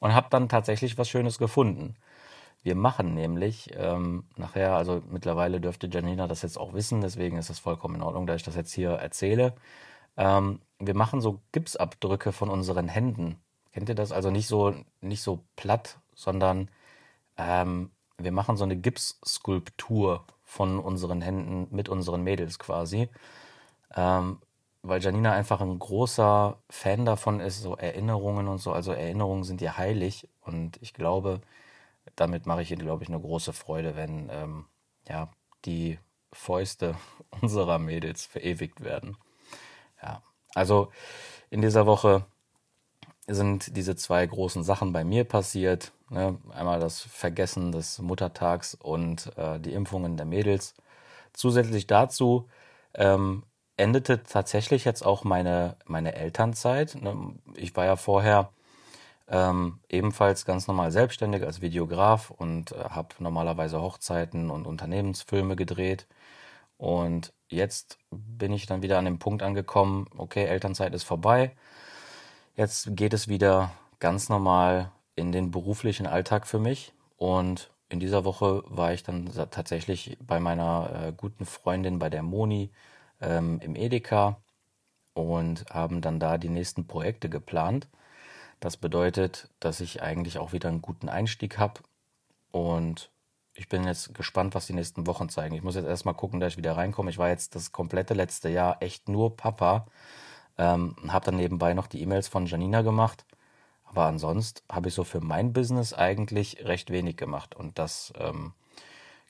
und 0.00 0.12
habe 0.12 0.26
dann 0.30 0.48
tatsächlich 0.48 0.98
was 0.98 1.08
Schönes 1.08 1.38
gefunden. 1.38 1.94
Wir 2.64 2.74
machen 2.74 3.14
nämlich 3.14 3.70
ähm, 3.76 4.24
nachher, 4.36 4.74
also 4.74 5.02
mittlerweile 5.08 5.60
dürfte 5.60 5.88
Janina 5.88 6.26
das 6.26 6.42
jetzt 6.42 6.58
auch 6.58 6.74
wissen, 6.74 7.00
deswegen 7.00 7.38
ist 7.38 7.50
es 7.50 7.60
vollkommen 7.60 7.94
in 7.94 8.02
Ordnung, 8.02 8.26
dass 8.26 8.36
ich 8.36 8.42
das 8.42 8.56
jetzt 8.56 8.72
hier 8.72 8.90
erzähle. 8.90 9.54
Ähm, 10.16 10.60
wir 10.80 10.96
machen 10.96 11.20
so 11.20 11.38
Gipsabdrücke 11.52 12.32
von 12.32 12.50
unseren 12.50 12.88
Händen. 12.88 13.36
Kennt 13.72 13.88
ihr 13.88 13.94
das? 13.94 14.10
Also 14.10 14.32
nicht 14.32 14.48
so, 14.48 14.74
nicht 15.00 15.22
so 15.22 15.44
platt, 15.54 16.00
sondern 16.14 16.68
ähm, 17.36 17.92
wir 18.18 18.32
machen 18.32 18.56
so 18.56 18.64
eine 18.64 18.76
Gipsskulptur 18.76 20.24
von 20.44 20.78
unseren 20.78 21.20
Händen 21.22 21.68
mit 21.74 21.88
unseren 21.88 22.22
Mädels 22.22 22.58
quasi. 22.58 23.08
Ähm, 23.94 24.38
weil 24.82 25.02
Janina 25.02 25.32
einfach 25.32 25.60
ein 25.60 25.78
großer 25.78 26.58
Fan 26.70 27.04
davon 27.04 27.40
ist, 27.40 27.62
so 27.62 27.76
Erinnerungen 27.76 28.48
und 28.48 28.58
so. 28.58 28.72
Also 28.72 28.92
Erinnerungen 28.92 29.44
sind 29.44 29.60
ihr 29.60 29.76
heilig 29.76 30.28
und 30.42 30.78
ich 30.82 30.94
glaube, 30.94 31.40
damit 32.16 32.46
mache 32.46 32.62
ich 32.62 32.70
ihr, 32.70 32.76
glaube 32.76 33.02
ich, 33.02 33.08
eine 33.08 33.20
große 33.20 33.52
Freude, 33.52 33.96
wenn 33.96 34.28
ähm, 34.30 34.66
ja, 35.08 35.30
die 35.64 35.98
Fäuste 36.32 36.96
unserer 37.42 37.78
Mädels 37.78 38.26
verewigt 38.26 38.82
werden. 38.82 39.16
Ja, 40.02 40.22
also 40.54 40.90
in 41.50 41.60
dieser 41.62 41.86
Woche 41.86 42.24
sind 43.28 43.76
diese 43.76 43.94
zwei 43.94 44.26
großen 44.26 44.62
Sachen 44.64 44.92
bei 44.92 45.04
mir 45.04 45.24
passiert. 45.24 45.92
Ne? 46.10 46.38
Einmal 46.50 46.80
das 46.80 47.00
Vergessen 47.00 47.72
des 47.72 47.98
Muttertags 47.98 48.74
und 48.74 49.32
äh, 49.36 49.60
die 49.60 49.74
Impfungen 49.74 50.16
der 50.16 50.26
Mädels. 50.26 50.74
Zusätzlich 51.34 51.86
dazu 51.86 52.48
ähm, 52.94 53.44
endete 53.76 54.22
tatsächlich 54.22 54.84
jetzt 54.84 55.04
auch 55.04 55.24
meine, 55.24 55.76
meine 55.84 56.14
Elternzeit. 56.14 56.96
Ne? 57.00 57.34
Ich 57.54 57.76
war 57.76 57.84
ja 57.84 57.96
vorher 57.96 58.50
ähm, 59.28 59.80
ebenfalls 59.88 60.44
ganz 60.46 60.66
normal 60.66 60.90
selbstständig 60.90 61.42
als 61.44 61.60
Videograf 61.60 62.30
und 62.30 62.72
äh, 62.72 62.76
habe 62.88 63.08
normalerweise 63.18 63.80
Hochzeiten 63.80 64.50
und 64.50 64.66
Unternehmensfilme 64.66 65.54
gedreht. 65.54 66.06
Und 66.78 67.34
jetzt 67.48 67.98
bin 68.10 68.52
ich 68.52 68.66
dann 68.66 68.82
wieder 68.82 68.98
an 68.98 69.04
dem 69.04 69.18
Punkt 69.18 69.42
angekommen, 69.42 70.06
okay, 70.16 70.44
Elternzeit 70.44 70.94
ist 70.94 71.04
vorbei. 71.04 71.52
Jetzt 72.58 72.96
geht 72.96 73.14
es 73.14 73.28
wieder 73.28 73.70
ganz 74.00 74.28
normal 74.28 74.90
in 75.14 75.30
den 75.30 75.52
beruflichen 75.52 76.08
Alltag 76.08 76.44
für 76.44 76.58
mich. 76.58 76.92
Und 77.16 77.70
in 77.88 78.00
dieser 78.00 78.24
Woche 78.24 78.64
war 78.66 78.92
ich 78.92 79.04
dann 79.04 79.30
tatsächlich 79.52 80.18
bei 80.20 80.40
meiner 80.40 80.90
äh, 80.92 81.12
guten 81.16 81.46
Freundin, 81.46 82.00
bei 82.00 82.10
der 82.10 82.24
Moni, 82.24 82.72
ähm, 83.20 83.60
im 83.60 83.76
Edeka 83.76 84.38
und 85.14 85.66
haben 85.70 86.00
dann 86.00 86.18
da 86.18 86.36
die 86.36 86.48
nächsten 86.48 86.88
Projekte 86.88 87.28
geplant. 87.28 87.86
Das 88.58 88.76
bedeutet, 88.76 89.48
dass 89.60 89.78
ich 89.78 90.02
eigentlich 90.02 90.38
auch 90.38 90.52
wieder 90.52 90.68
einen 90.68 90.82
guten 90.82 91.08
Einstieg 91.08 91.58
habe 91.58 91.80
und 92.50 93.08
ich 93.54 93.68
bin 93.68 93.84
jetzt 93.84 94.14
gespannt, 94.14 94.56
was 94.56 94.66
die 94.66 94.72
nächsten 94.74 95.06
Wochen 95.06 95.28
zeigen. 95.28 95.54
Ich 95.54 95.62
muss 95.62 95.76
jetzt 95.76 95.86
erstmal 95.86 96.14
gucken, 96.14 96.40
dass 96.40 96.54
ich 96.54 96.58
wieder 96.58 96.76
reinkomme. 96.76 97.10
Ich 97.10 97.18
war 97.18 97.28
jetzt 97.28 97.54
das 97.54 97.70
komplette 97.70 98.14
letzte 98.14 98.48
Jahr 98.48 98.82
echt 98.82 99.08
nur 99.08 99.36
Papa. 99.36 99.86
Ähm, 100.58 100.96
habe 101.08 101.26
dann 101.26 101.36
nebenbei 101.36 101.74
noch 101.74 101.86
die 101.86 102.02
E-Mails 102.02 102.28
von 102.28 102.46
Janina 102.46 102.82
gemacht. 102.82 103.24
Aber 103.84 104.06
ansonsten 104.06 104.60
habe 104.70 104.88
ich 104.88 104.94
so 104.94 105.04
für 105.04 105.20
mein 105.20 105.52
Business 105.52 105.94
eigentlich 105.94 106.64
recht 106.64 106.90
wenig 106.90 107.16
gemacht. 107.16 107.54
Und 107.54 107.78
das 107.78 108.12
ähm, 108.18 108.52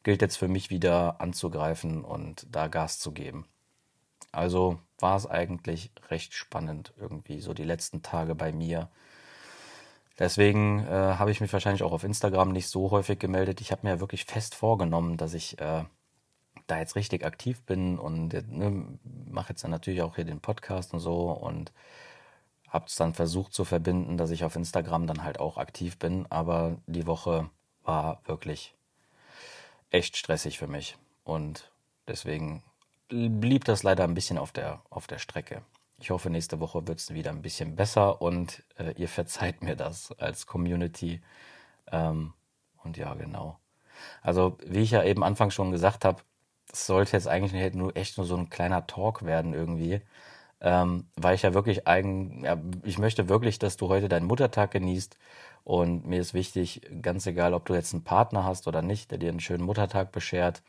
gilt 0.02 0.22
jetzt 0.22 0.36
für 0.36 0.48
mich 0.48 0.70
wieder 0.70 1.20
anzugreifen 1.20 2.04
und 2.04 2.46
da 2.50 2.66
Gas 2.68 2.98
zu 2.98 3.12
geben. 3.12 3.46
Also 4.32 4.78
war 4.98 5.16
es 5.16 5.26
eigentlich 5.26 5.92
recht 6.10 6.34
spannend 6.34 6.92
irgendwie, 6.98 7.40
so 7.40 7.54
die 7.54 7.64
letzten 7.64 8.02
Tage 8.02 8.34
bei 8.34 8.52
mir. 8.52 8.88
Deswegen 10.18 10.84
äh, 10.86 10.90
habe 10.90 11.30
ich 11.30 11.40
mich 11.40 11.52
wahrscheinlich 11.52 11.84
auch 11.84 11.92
auf 11.92 12.02
Instagram 12.02 12.50
nicht 12.50 12.68
so 12.68 12.90
häufig 12.90 13.20
gemeldet. 13.20 13.60
Ich 13.60 13.70
habe 13.70 13.86
mir 13.86 13.94
ja 13.94 14.00
wirklich 14.00 14.24
fest 14.24 14.54
vorgenommen, 14.56 15.16
dass 15.16 15.34
ich 15.34 15.60
äh, 15.60 15.84
da 16.68 16.78
jetzt 16.78 16.96
richtig 16.96 17.24
aktiv 17.24 17.62
bin 17.62 17.98
und 17.98 18.32
ne, 18.32 18.86
mache 19.26 19.50
jetzt 19.50 19.64
dann 19.64 19.70
natürlich 19.70 20.02
auch 20.02 20.16
hier 20.16 20.24
den 20.24 20.40
Podcast 20.40 20.94
und 20.94 21.00
so 21.00 21.30
und 21.30 21.72
habe 22.68 22.86
es 22.86 22.96
dann 22.96 23.14
versucht 23.14 23.54
zu 23.54 23.64
verbinden, 23.64 24.16
dass 24.16 24.30
ich 24.30 24.44
auf 24.44 24.54
Instagram 24.54 25.06
dann 25.06 25.24
halt 25.24 25.40
auch 25.40 25.56
aktiv 25.56 25.98
bin. 25.98 26.26
Aber 26.30 26.76
die 26.86 27.06
Woche 27.06 27.48
war 27.84 28.20
wirklich 28.26 28.74
echt 29.90 30.16
stressig 30.16 30.58
für 30.58 30.66
mich 30.66 30.96
und 31.24 31.70
deswegen 32.06 32.62
blieb 33.08 33.64
das 33.64 33.82
leider 33.82 34.04
ein 34.04 34.14
bisschen 34.14 34.36
auf 34.36 34.52
der, 34.52 34.82
auf 34.90 35.06
der 35.06 35.18
Strecke. 35.18 35.62
Ich 35.98 36.10
hoffe, 36.10 36.30
nächste 36.30 36.60
Woche 36.60 36.86
wird 36.86 37.00
es 37.00 37.14
wieder 37.14 37.30
ein 37.30 37.42
bisschen 37.42 37.74
besser 37.74 38.20
und 38.20 38.62
äh, 38.76 38.92
ihr 38.92 39.08
verzeiht 39.08 39.62
mir 39.62 39.74
das 39.74 40.12
als 40.18 40.46
Community. 40.46 41.20
Ähm, 41.90 42.34
und 42.84 42.96
ja, 42.98 43.14
genau. 43.14 43.58
Also, 44.22 44.58
wie 44.64 44.80
ich 44.80 44.92
ja 44.92 45.02
eben 45.02 45.24
Anfang 45.24 45.50
schon 45.50 45.72
gesagt 45.72 46.04
habe, 46.04 46.22
es 46.72 46.86
sollte 46.86 47.12
jetzt 47.12 47.28
eigentlich 47.28 47.74
nur 47.74 47.96
echt 47.96 48.18
nur 48.18 48.26
so 48.26 48.36
ein 48.36 48.50
kleiner 48.50 48.86
Talk 48.86 49.24
werden 49.24 49.54
irgendwie. 49.54 50.00
Ähm, 50.60 51.06
weil 51.16 51.34
ich 51.36 51.42
ja 51.42 51.54
wirklich 51.54 51.86
eigen, 51.88 52.44
ja, 52.44 52.58
ich 52.84 52.98
möchte 52.98 53.28
wirklich, 53.28 53.58
dass 53.60 53.76
du 53.76 53.88
heute 53.88 54.08
deinen 54.08 54.26
Muttertag 54.26 54.72
genießt. 54.72 55.18
Und 55.64 56.06
mir 56.06 56.20
ist 56.20 56.34
wichtig, 56.34 56.82
ganz 57.02 57.26
egal, 57.26 57.54
ob 57.54 57.66
du 57.66 57.74
jetzt 57.74 57.94
einen 57.94 58.04
Partner 58.04 58.44
hast 58.44 58.66
oder 58.68 58.82
nicht, 58.82 59.10
der 59.10 59.18
dir 59.18 59.30
einen 59.30 59.40
schönen 59.40 59.64
Muttertag 59.64 60.12
beschert, 60.12 60.62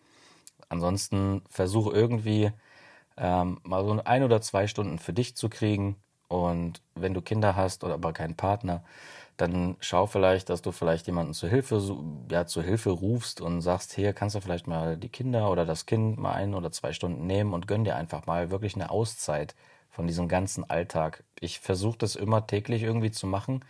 Ansonsten 0.70 1.42
versuch 1.50 1.92
irgendwie 1.92 2.52
ähm, 3.18 3.60
mal 3.64 3.84
so 3.86 4.02
ein 4.04 4.24
oder 4.24 4.42
zwei 4.42 4.68
Stunden 4.68 5.00
für 5.00 5.14
dich 5.14 5.36
zu 5.36 5.50
kriegen. 5.50 5.96
Und 6.28 6.82
wenn 6.96 7.14
du 7.14 7.22
Kinder 7.22 7.56
hast 7.56 7.84
oder 7.84 7.96
aber 7.96 8.14
keinen 8.14 8.36
Partner, 8.36 8.84
dann 9.42 9.78
schau 9.80 10.06
vielleicht, 10.06 10.50
dass 10.50 10.62
du 10.62 10.72
vielleicht 10.72 11.08
jemanden 11.08 11.34
zur 11.34 11.50
Hilfe, 11.50 11.82
ja, 12.30 12.46
zur 12.46 12.64
Hilfe 12.64 12.92
rufst 12.92 13.42
und 13.42 13.62
sagst, 13.62 13.94
hier 13.94 14.14
kannst 14.14 14.36
du 14.36 14.42
vielleicht 14.42 14.68
mal 14.68 14.98
die 14.98 15.10
Kinder 15.10 15.50
oder 15.50 15.66
das 15.66 15.86
Kind 15.86 16.18
mal 16.18 16.34
ein 16.34 16.54
oder 16.54 16.72
zwei 16.72 16.94
Stunden 16.94 17.26
nehmen 17.28 17.54
und 17.54 17.68
gönn 17.68 17.84
dir 17.84 17.96
einfach 17.96 18.26
mal 18.26 18.52
wirklich 18.52 18.76
eine 18.76 18.90
Auszeit 18.90 19.56
von 19.90 20.08
diesem 20.08 20.28
ganzen 20.28 20.70
Alltag. 20.70 21.24
Ich 21.40 21.60
versuche 21.60 21.98
das 21.98 22.16
immer 22.16 22.48
täglich 22.48 22.84
irgendwie 22.84 23.12
zu 23.12 23.28
machen. 23.28 23.64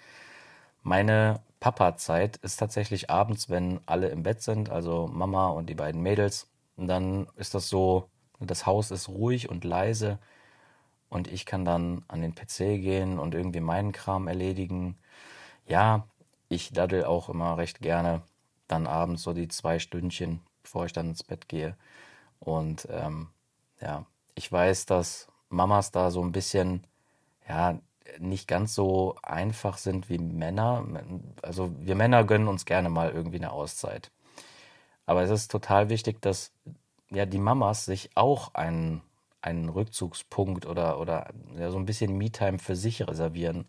Meine 0.83 1.41
Papa-Zeit 1.59 2.37
ist 2.37 2.57
tatsächlich 2.57 3.09
abends, 3.09 3.49
wenn 3.49 3.79
alle 3.85 4.09
im 4.09 4.23
Bett 4.23 4.41
sind, 4.41 4.69
also 4.69 5.07
Mama 5.07 5.47
und 5.49 5.69
die 5.69 5.75
beiden 5.75 6.01
Mädels. 6.01 6.47
Und 6.77 6.87
dann 6.87 7.27
ist 7.35 7.53
das 7.53 7.69
so, 7.69 8.09
das 8.39 8.65
Haus 8.65 8.91
ist 8.91 9.09
ruhig 9.09 9.49
und 9.49 9.63
leise 9.65 10.19
und 11.09 11.27
ich 11.27 11.45
kann 11.45 11.65
dann 11.65 12.03
an 12.07 12.21
den 12.21 12.35
PC 12.35 12.81
gehen 12.81 13.19
und 13.19 13.35
irgendwie 13.35 13.59
meinen 13.59 13.91
Kram 13.91 14.27
erledigen. 14.27 14.97
Ja, 15.69 16.07
ich 16.49 16.73
daddel 16.73 17.05
auch 17.05 17.29
immer 17.29 17.57
recht 17.57 17.79
gerne 17.81 18.21
dann 18.67 18.87
abends 18.87 19.23
so 19.23 19.33
die 19.33 19.47
zwei 19.47 19.79
Stündchen, 19.79 20.41
bevor 20.63 20.85
ich 20.85 20.93
dann 20.93 21.09
ins 21.09 21.23
Bett 21.23 21.47
gehe. 21.47 21.75
Und 22.39 22.87
ähm, 22.91 23.29
ja, 23.81 24.05
ich 24.35 24.51
weiß, 24.51 24.85
dass 24.87 25.27
Mamas 25.49 25.91
da 25.91 26.11
so 26.11 26.23
ein 26.23 26.31
bisschen, 26.31 26.85
ja, 27.47 27.79
nicht 28.19 28.47
ganz 28.47 28.75
so 28.75 29.15
einfach 29.23 29.77
sind 29.77 30.09
wie 30.09 30.19
Männer. 30.19 30.85
Also 31.43 31.71
wir 31.79 31.95
Männer 31.95 32.23
gönnen 32.25 32.47
uns 32.47 32.65
gerne 32.65 32.89
mal 32.89 33.11
irgendwie 33.11 33.37
eine 33.37 33.51
Auszeit. 33.51 34.11
Aber 35.05 35.23
es 35.23 35.29
ist 35.29 35.51
total 35.51 35.89
wichtig, 35.89 36.21
dass 36.21 36.51
ja 37.09 37.25
die 37.25 37.39
Mamas 37.39 37.85
sich 37.85 38.11
auch 38.15 38.53
einen, 38.55 39.01
einen 39.41 39.69
Rückzugspunkt 39.69 40.65
oder, 40.65 40.99
oder 40.99 41.31
ja, 41.57 41.71
so 41.71 41.77
ein 41.77 41.85
bisschen 41.85 42.17
Me-Time 42.17 42.59
für 42.59 42.75
sich 42.75 43.07
reservieren, 43.07 43.65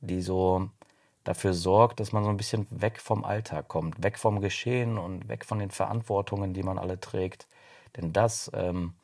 die 0.00 0.22
so 0.22 0.70
dafür 1.28 1.52
sorgt, 1.52 2.00
dass 2.00 2.12
man 2.12 2.24
so 2.24 2.30
ein 2.30 2.38
bisschen 2.38 2.66
weg 2.70 2.98
vom 3.00 3.22
Alltag 3.22 3.68
kommt, 3.68 4.02
weg 4.02 4.18
vom 4.18 4.40
Geschehen 4.40 4.96
und 4.96 5.28
weg 5.28 5.44
von 5.44 5.58
den 5.58 5.70
Verantwortungen, 5.70 6.54
die 6.54 6.62
man 6.62 6.78
alle 6.78 6.98
trägt. 6.98 7.46
Denn 7.96 8.14
das 8.14 8.50
ähm, 8.54 8.94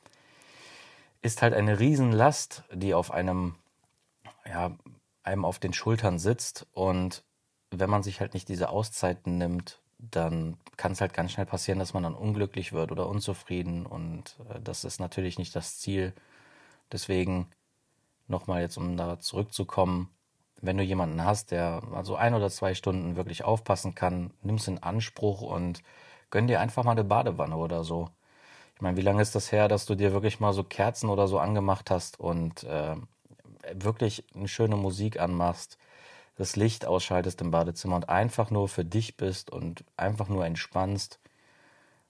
ist 1.20 1.42
halt 1.42 1.52
eine 1.52 1.78
Riesenlast, 1.80 2.64
die 2.72 2.94
auf 2.94 3.10
einem, 3.10 3.56
ja, 4.46 4.74
einem 5.22 5.44
auf 5.44 5.58
den 5.58 5.74
Schultern 5.74 6.18
sitzt. 6.18 6.66
Und 6.72 7.22
wenn 7.70 7.90
man 7.90 8.02
sich 8.02 8.20
halt 8.20 8.32
nicht 8.32 8.48
diese 8.48 8.70
Auszeiten 8.70 9.36
nimmt, 9.36 9.82
dann 9.98 10.56
kann 10.78 10.92
es 10.92 11.02
halt 11.02 11.12
ganz 11.12 11.32
schnell 11.32 11.46
passieren, 11.46 11.78
dass 11.78 11.92
man 11.92 12.04
dann 12.04 12.14
unglücklich 12.14 12.72
wird 12.72 12.90
oder 12.90 13.06
unzufrieden 13.06 13.84
und 13.84 14.36
äh, 14.50 14.60
das 14.60 14.84
ist 14.84 14.98
natürlich 14.98 15.38
nicht 15.38 15.54
das 15.54 15.78
Ziel. 15.78 16.12
Deswegen 16.90 17.48
nochmal 18.28 18.62
jetzt, 18.62 18.76
um 18.76 18.96
da 18.96 19.20
zurückzukommen, 19.20 20.10
wenn 20.64 20.78
du 20.78 20.84
jemanden 20.84 21.24
hast, 21.24 21.50
der 21.50 21.82
also 21.92 22.16
ein 22.16 22.34
oder 22.34 22.50
zwei 22.50 22.74
Stunden 22.74 23.16
wirklich 23.16 23.44
aufpassen 23.44 23.94
kann, 23.94 24.32
nimm 24.42 24.56
es 24.56 24.68
in 24.68 24.82
Anspruch 24.82 25.42
und 25.42 25.82
gönn 26.30 26.46
dir 26.46 26.60
einfach 26.60 26.84
mal 26.84 26.92
eine 26.92 27.04
Badewanne 27.04 27.56
oder 27.56 27.84
so. 27.84 28.10
Ich 28.74 28.80
meine, 28.80 28.96
wie 28.96 29.02
lange 29.02 29.22
ist 29.22 29.34
das 29.34 29.52
her, 29.52 29.68
dass 29.68 29.86
du 29.86 29.94
dir 29.94 30.12
wirklich 30.12 30.40
mal 30.40 30.52
so 30.52 30.64
Kerzen 30.64 31.10
oder 31.10 31.28
so 31.28 31.38
angemacht 31.38 31.90
hast 31.90 32.18
und 32.18 32.64
äh, 32.64 32.96
wirklich 33.74 34.24
eine 34.34 34.48
schöne 34.48 34.76
Musik 34.76 35.20
anmachst? 35.20 35.78
das 36.36 36.56
Licht 36.56 36.84
ausschaltest 36.86 37.40
im 37.40 37.50
Badezimmer 37.50 37.96
und 37.96 38.08
einfach 38.08 38.50
nur 38.50 38.68
für 38.68 38.84
dich 38.84 39.16
bist 39.16 39.50
und 39.50 39.84
einfach 39.96 40.28
nur 40.28 40.44
entspannst. 40.44 41.20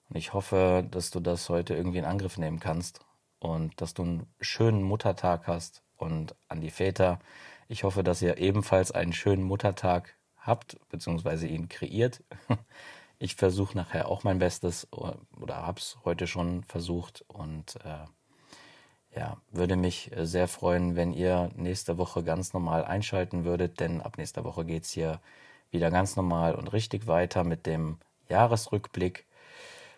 Und 0.09 0.17
ich 0.17 0.33
hoffe, 0.33 0.85
dass 0.89 1.11
du 1.11 1.19
das 1.19 1.49
heute 1.49 1.75
irgendwie 1.75 1.99
in 1.99 2.05
Angriff 2.05 2.37
nehmen 2.37 2.59
kannst 2.59 2.99
und 3.39 3.79
dass 3.81 3.93
du 3.93 4.03
einen 4.03 4.27
schönen 4.39 4.83
Muttertag 4.83 5.47
hast. 5.47 5.81
Und 5.97 6.35
an 6.49 6.59
die 6.61 6.71
Väter, 6.71 7.19
ich 7.67 7.83
hoffe, 7.83 8.03
dass 8.03 8.21
ihr 8.21 8.37
ebenfalls 8.37 8.91
einen 8.91 9.13
schönen 9.13 9.43
Muttertag 9.43 10.15
habt, 10.37 10.77
beziehungsweise 10.89 11.47
ihn 11.47 11.69
kreiert. 11.69 12.23
Ich 13.17 13.35
versuche 13.35 13.77
nachher 13.77 14.09
auch 14.09 14.25
mein 14.25 14.39
Bestes 14.39 14.89
oder 14.91 15.55
habe 15.55 15.79
es 15.79 15.97
heute 16.03 16.27
schon 16.27 16.65
versucht 16.65 17.23
und 17.29 17.77
äh, 17.77 18.05
ja, 19.17 19.37
würde 19.51 19.77
mich 19.77 20.15
äh, 20.15 20.25
sehr 20.25 20.47
freuen, 20.47 20.95
wenn 20.95 21.13
ihr 21.13 21.49
nächste 21.55 21.97
Woche 21.97 22.23
ganz 22.23 22.53
normal 22.53 22.83
einschalten 22.83 23.45
würdet, 23.45 23.79
denn 23.79 24.01
ab 24.01 24.17
nächster 24.17 24.43
Woche 24.43 24.65
geht 24.65 24.83
es 24.83 24.91
hier 24.91 25.21
wieder 25.71 25.91
ganz 25.91 26.15
normal 26.15 26.55
und 26.55 26.73
richtig 26.73 27.07
weiter 27.07 27.43
mit 27.43 27.65
dem 27.65 27.99
Jahresrückblick. 28.27 29.25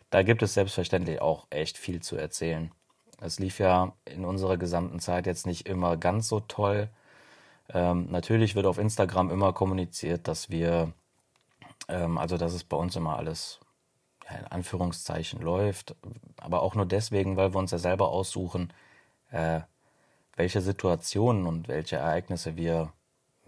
Da 0.10 0.24
gibt 0.24 0.44
es 0.44 0.54
selbstverständlich 0.54 1.20
auch 1.20 1.48
echt 1.50 1.78
viel 1.78 2.02
zu 2.02 2.16
erzählen. 2.16 2.72
Es 3.20 3.40
lief 3.40 3.60
ja 3.60 3.94
in 4.06 4.26
unserer 4.26 4.58
gesamten 4.58 5.00
Zeit 5.00 5.26
jetzt 5.26 5.48
nicht 5.48 5.68
immer 5.68 5.98
ganz 5.98 6.28
so 6.28 6.40
toll. 6.42 6.90
Ähm, 7.74 8.08
natürlich 8.10 8.56
wird 8.56 8.66
auf 8.66 8.78
Instagram 8.78 9.30
immer 9.30 9.54
kommuniziert, 9.54 10.28
dass 10.28 10.50
wir, 10.50 10.94
ähm, 11.88 12.18
also 12.18 12.38
dass 12.38 12.54
es 12.54 12.64
bei 12.64 12.78
uns 12.78 12.96
immer 12.96 13.18
alles 13.18 13.60
ja, 14.30 14.38
in 14.38 14.48
Anführungszeichen 14.48 15.42
läuft, 15.42 15.96
aber 16.38 16.62
auch 16.62 16.76
nur 16.76 16.86
deswegen, 16.86 17.38
weil 17.38 17.54
wir 17.54 17.60
uns 17.60 17.72
ja 17.72 17.78
selber 17.78 18.10
aussuchen, 18.10 18.74
äh, 19.32 19.62
welche 20.36 20.62
Situationen 20.62 21.46
und 21.46 21.68
welche 21.68 21.98
Ereignisse 21.98 22.56
wir 22.56 22.94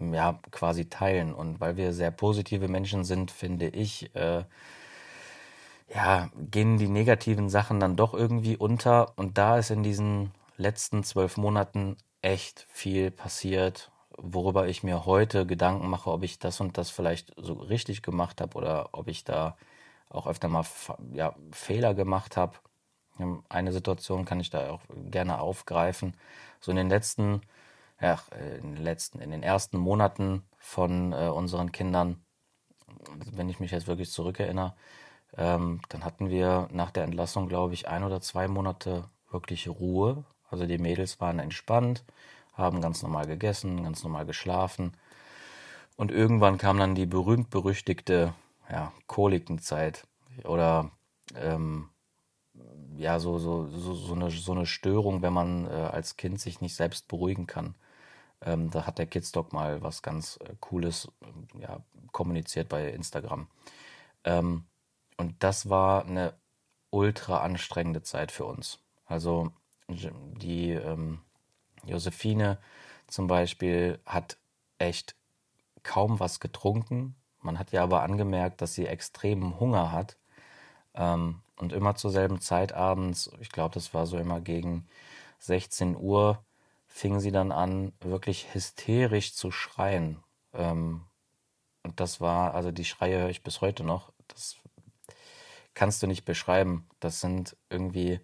ja, 0.00 0.38
quasi 0.50 0.88
teilen. 0.88 1.34
Und 1.34 1.60
weil 1.60 1.76
wir 1.76 1.92
sehr 1.92 2.10
positive 2.10 2.68
Menschen 2.68 3.04
sind, 3.04 3.30
finde 3.30 3.68
ich, 3.68 4.14
äh, 4.14 4.44
ja, 5.94 6.30
gehen 6.50 6.78
die 6.78 6.88
negativen 6.88 7.48
Sachen 7.48 7.80
dann 7.80 7.96
doch 7.96 8.14
irgendwie 8.14 8.56
unter. 8.56 9.12
Und 9.16 9.38
da 9.38 9.58
ist 9.58 9.70
in 9.70 9.82
diesen 9.82 10.32
letzten 10.56 11.04
zwölf 11.04 11.36
Monaten 11.36 11.96
echt 12.22 12.66
viel 12.70 13.10
passiert, 13.10 13.90
worüber 14.22 14.68
ich 14.68 14.82
mir 14.82 15.06
heute 15.06 15.46
Gedanken 15.46 15.88
mache, 15.88 16.10
ob 16.10 16.22
ich 16.22 16.38
das 16.38 16.60
und 16.60 16.78
das 16.78 16.90
vielleicht 16.90 17.32
so 17.36 17.54
richtig 17.54 18.02
gemacht 18.02 18.40
habe 18.40 18.56
oder 18.56 18.90
ob 18.92 19.08
ich 19.08 19.24
da 19.24 19.56
auch 20.08 20.26
öfter 20.26 20.48
mal 20.48 20.64
ja, 21.12 21.34
Fehler 21.52 21.94
gemacht 21.94 22.36
habe. 22.36 22.58
Eine 23.48 23.72
Situation 23.72 24.24
kann 24.24 24.40
ich 24.40 24.50
da 24.50 24.70
auch 24.70 24.80
gerne 25.10 25.40
aufgreifen. 25.40 26.14
So 26.60 26.70
in 26.70 26.76
den 26.76 26.88
letzten, 26.88 27.42
ja, 28.00 28.18
in 28.62 28.76
den 28.76 28.84
letzten, 28.84 29.20
in 29.20 29.30
den 29.30 29.42
ersten 29.42 29.78
Monaten 29.78 30.42
von 30.58 31.12
äh, 31.12 31.28
unseren 31.28 31.72
Kindern, 31.72 32.22
wenn 33.32 33.48
ich 33.48 33.60
mich 33.60 33.70
jetzt 33.70 33.86
wirklich 33.86 34.10
zurückerinnere, 34.10 34.74
ähm, 35.36 35.80
dann 35.88 36.04
hatten 36.04 36.28
wir 36.28 36.68
nach 36.72 36.90
der 36.90 37.04
Entlassung, 37.04 37.48
glaube 37.48 37.74
ich, 37.74 37.88
ein 37.88 38.04
oder 38.04 38.20
zwei 38.20 38.48
Monate 38.48 39.04
wirklich 39.30 39.68
Ruhe. 39.68 40.24
Also 40.50 40.66
die 40.66 40.78
Mädels 40.78 41.20
waren 41.20 41.38
entspannt, 41.38 42.04
haben 42.60 42.80
ganz 42.80 43.02
normal 43.02 43.26
gegessen, 43.26 43.82
ganz 43.82 44.04
normal 44.04 44.26
geschlafen. 44.26 44.92
Und 45.96 46.10
irgendwann 46.10 46.58
kam 46.58 46.78
dann 46.78 46.94
die 46.94 47.06
berühmt-berüchtigte 47.06 48.34
ja, 48.70 48.92
Kolikenzeit 49.06 50.06
oder 50.44 50.90
ähm, 51.34 51.88
ja, 52.96 53.18
so, 53.18 53.38
so, 53.38 53.68
so, 53.68 53.94
so, 53.94 54.14
eine, 54.14 54.30
so 54.30 54.52
eine 54.52 54.66
Störung, 54.66 55.22
wenn 55.22 55.32
man 55.32 55.66
äh, 55.66 55.70
als 55.70 56.16
Kind 56.16 56.40
sich 56.40 56.60
nicht 56.60 56.74
selbst 56.74 57.08
beruhigen 57.08 57.46
kann. 57.46 57.74
Ähm, 58.42 58.70
da 58.70 58.86
hat 58.86 58.98
der 58.98 59.06
Kidstock 59.06 59.52
mal 59.52 59.82
was 59.82 60.02
ganz 60.02 60.38
äh, 60.42 60.54
Cooles 60.60 61.10
äh, 61.20 61.60
ja, 61.60 61.80
kommuniziert 62.12 62.68
bei 62.68 62.90
Instagram. 62.90 63.48
Ähm, 64.24 64.64
und 65.16 65.42
das 65.42 65.68
war 65.68 66.06
eine 66.06 66.34
ultra 66.90 67.38
anstrengende 67.42 68.02
Zeit 68.02 68.32
für 68.32 68.44
uns. 68.44 68.78
Also 69.06 69.52
die 69.88 70.70
ähm, 70.70 71.20
Josephine 71.84 72.58
zum 73.06 73.26
Beispiel 73.26 73.98
hat 74.06 74.36
echt 74.78 75.14
kaum 75.82 76.20
was 76.20 76.40
getrunken. 76.40 77.16
Man 77.40 77.58
hat 77.58 77.72
ja 77.72 77.82
aber 77.82 78.02
angemerkt, 78.02 78.60
dass 78.60 78.74
sie 78.74 78.86
extremen 78.86 79.58
Hunger 79.58 79.92
hat. 79.92 80.16
Ähm, 80.94 81.40
und 81.56 81.72
immer 81.72 81.94
zur 81.94 82.10
selben 82.10 82.40
Zeit 82.40 82.72
abends, 82.72 83.30
ich 83.40 83.50
glaube, 83.50 83.74
das 83.74 83.92
war 83.92 84.06
so 84.06 84.18
immer 84.18 84.40
gegen 84.40 84.86
16 85.40 85.96
Uhr, 85.96 86.42
fing 86.86 87.20
sie 87.20 87.32
dann 87.32 87.52
an, 87.52 87.92
wirklich 88.00 88.54
hysterisch 88.54 89.34
zu 89.34 89.50
schreien. 89.50 90.22
Ähm, 90.54 91.02
und 91.82 92.00
das 92.00 92.20
war, 92.20 92.54
also 92.54 92.70
die 92.72 92.84
Schreie 92.84 93.20
höre 93.20 93.28
ich 93.30 93.42
bis 93.42 93.60
heute 93.60 93.84
noch. 93.84 94.12
Das 94.28 94.56
kannst 95.74 96.02
du 96.02 96.06
nicht 96.06 96.24
beschreiben. 96.24 96.88
Das 96.98 97.20
sind 97.20 97.56
irgendwie 97.68 98.20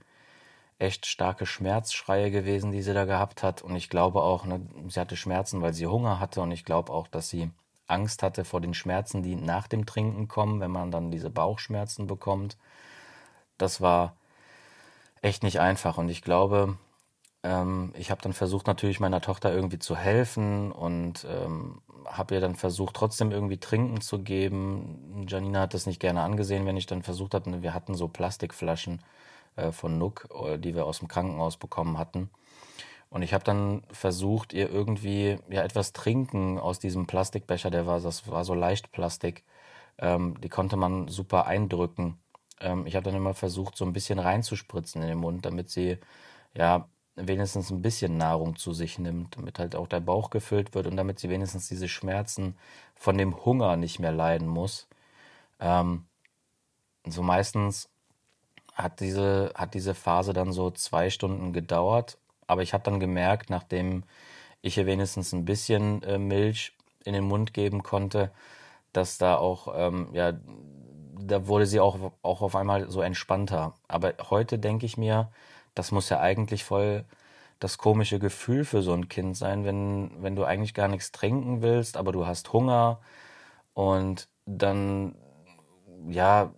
echt 0.78 1.06
starke 1.06 1.46
Schmerzschreie 1.46 2.30
gewesen, 2.30 2.72
die 2.72 2.82
sie 2.82 2.94
da 2.94 3.04
gehabt 3.04 3.42
hat. 3.42 3.62
Und 3.62 3.76
ich 3.76 3.88
glaube 3.88 4.22
auch, 4.22 4.44
ne, 4.44 4.60
sie 4.88 5.00
hatte 5.00 5.16
Schmerzen, 5.16 5.62
weil 5.62 5.74
sie 5.74 5.86
Hunger 5.86 6.20
hatte. 6.20 6.40
Und 6.42 6.50
ich 6.50 6.64
glaube 6.64 6.92
auch, 6.92 7.08
dass 7.08 7.28
sie 7.28 7.50
Angst 7.86 8.22
hatte 8.22 8.44
vor 8.44 8.60
den 8.60 8.74
Schmerzen, 8.74 9.22
die 9.22 9.36
nach 9.36 9.68
dem 9.68 9.86
Trinken 9.86 10.28
kommen, 10.28 10.60
wenn 10.60 10.70
man 10.70 10.90
dann 10.90 11.10
diese 11.10 11.30
Bauchschmerzen 11.30 12.06
bekommt. 12.06 12.58
Das 13.58 13.80
war 13.80 14.16
echt 15.22 15.42
nicht 15.42 15.60
einfach. 15.60 15.98
Und 15.98 16.08
ich 16.10 16.22
glaube, 16.22 16.76
ähm, 17.42 17.92
ich 17.96 18.10
habe 18.10 18.20
dann 18.22 18.32
versucht, 18.32 18.66
natürlich 18.66 19.00
meiner 19.00 19.20
Tochter 19.20 19.52
irgendwie 19.54 19.78
zu 19.78 19.96
helfen 19.96 20.72
und 20.72 21.26
ähm, 21.30 21.80
habe 22.04 22.34
ihr 22.34 22.40
dann 22.40 22.54
versucht, 22.56 22.96
trotzdem 22.96 23.30
irgendwie 23.32 23.58
Trinken 23.58 24.00
zu 24.00 24.18
geben. 24.22 25.26
Janina 25.28 25.60
hat 25.62 25.74
das 25.74 25.86
nicht 25.86 26.00
gerne 26.00 26.22
angesehen, 26.22 26.66
wenn 26.66 26.76
ich 26.76 26.86
dann 26.86 27.02
versucht 27.02 27.34
hatte. 27.34 27.62
Wir 27.62 27.72
hatten 27.74 27.94
so 27.94 28.08
Plastikflaschen 28.08 29.00
äh, 29.56 29.72
von 29.72 29.98
Nook, 29.98 30.28
äh, 30.44 30.58
die 30.58 30.74
wir 30.74 30.86
aus 30.86 31.00
dem 31.00 31.08
Krankenhaus 31.08 31.56
bekommen 31.56 31.98
hatten. 31.98 32.30
Und 33.08 33.22
ich 33.22 33.32
habe 33.34 33.44
dann 33.44 33.82
versucht, 33.90 34.52
ihr 34.52 34.70
irgendwie 34.70 35.38
ja 35.48 35.62
etwas 35.62 35.92
trinken 35.92 36.58
aus 36.58 36.78
diesem 36.78 37.06
Plastikbecher, 37.06 37.70
der 37.70 37.86
war, 37.86 38.00
das 38.00 38.28
war 38.28 38.44
so 38.44 38.54
leicht 38.54 38.92
Plastik. 38.92 39.44
Ähm, 39.98 40.40
die 40.40 40.48
konnte 40.48 40.76
man 40.76 41.08
super 41.08 41.46
eindrücken. 41.46 42.18
Ähm, 42.60 42.86
ich 42.86 42.96
habe 42.96 43.04
dann 43.04 43.14
immer 43.14 43.34
versucht, 43.34 43.76
so 43.76 43.84
ein 43.84 43.92
bisschen 43.92 44.18
reinzuspritzen 44.18 45.02
in 45.02 45.08
den 45.08 45.18
Mund, 45.18 45.46
damit 45.46 45.70
sie 45.70 45.98
ja 46.54 46.88
wenigstens 47.16 47.70
ein 47.70 47.82
bisschen 47.82 48.18
Nahrung 48.18 48.56
zu 48.56 48.72
sich 48.72 48.98
nimmt, 48.98 49.36
damit 49.36 49.58
halt 49.58 49.74
auch 49.74 49.88
der 49.88 50.00
Bauch 50.00 50.30
gefüllt 50.30 50.74
wird 50.74 50.86
und 50.86 50.96
damit 50.96 51.18
sie 51.18 51.30
wenigstens 51.30 51.68
diese 51.68 51.88
Schmerzen 51.88 52.56
von 52.94 53.16
dem 53.16 53.44
Hunger 53.44 53.76
nicht 53.76 53.98
mehr 53.98 54.12
leiden 54.12 54.48
muss. 54.48 54.88
Ähm, 55.60 56.06
so 57.06 57.22
meistens 57.22 57.88
hat 58.76 59.00
diese, 59.00 59.52
hat 59.54 59.74
diese 59.74 59.94
Phase 59.94 60.32
dann 60.34 60.52
so 60.52 60.70
zwei 60.70 61.10
Stunden 61.10 61.52
gedauert. 61.52 62.18
Aber 62.46 62.62
ich 62.62 62.74
habe 62.74 62.84
dann 62.84 63.00
gemerkt, 63.00 63.50
nachdem 63.50 64.04
ich 64.62 64.76
ihr 64.78 64.86
wenigstens 64.86 65.32
ein 65.32 65.44
bisschen 65.44 66.02
äh, 66.02 66.18
Milch 66.18 66.72
in 67.04 67.14
den 67.14 67.24
Mund 67.24 67.54
geben 67.54 67.82
konnte, 67.82 68.30
dass 68.92 69.18
da 69.18 69.36
auch, 69.36 69.68
ähm, 69.76 70.08
ja, 70.12 70.34
da 71.18 71.46
wurde 71.46 71.66
sie 71.66 71.80
auch, 71.80 72.12
auch 72.22 72.42
auf 72.42 72.54
einmal 72.54 72.90
so 72.90 73.00
entspannter. 73.00 73.74
Aber 73.88 74.14
heute 74.30 74.58
denke 74.58 74.86
ich 74.86 74.96
mir, 74.98 75.30
das 75.74 75.90
muss 75.90 76.08
ja 76.10 76.20
eigentlich 76.20 76.64
voll 76.64 77.04
das 77.58 77.78
komische 77.78 78.18
Gefühl 78.18 78.64
für 78.64 78.82
so 78.82 78.92
ein 78.92 79.08
Kind 79.08 79.36
sein, 79.36 79.64
wenn, 79.64 80.10
wenn 80.22 80.36
du 80.36 80.44
eigentlich 80.44 80.74
gar 80.74 80.88
nichts 80.88 81.12
trinken 81.12 81.62
willst, 81.62 81.96
aber 81.96 82.12
du 82.12 82.26
hast 82.26 82.52
Hunger 82.52 83.00
und 83.72 84.28
dann, 84.44 85.14
ja, 86.08 86.52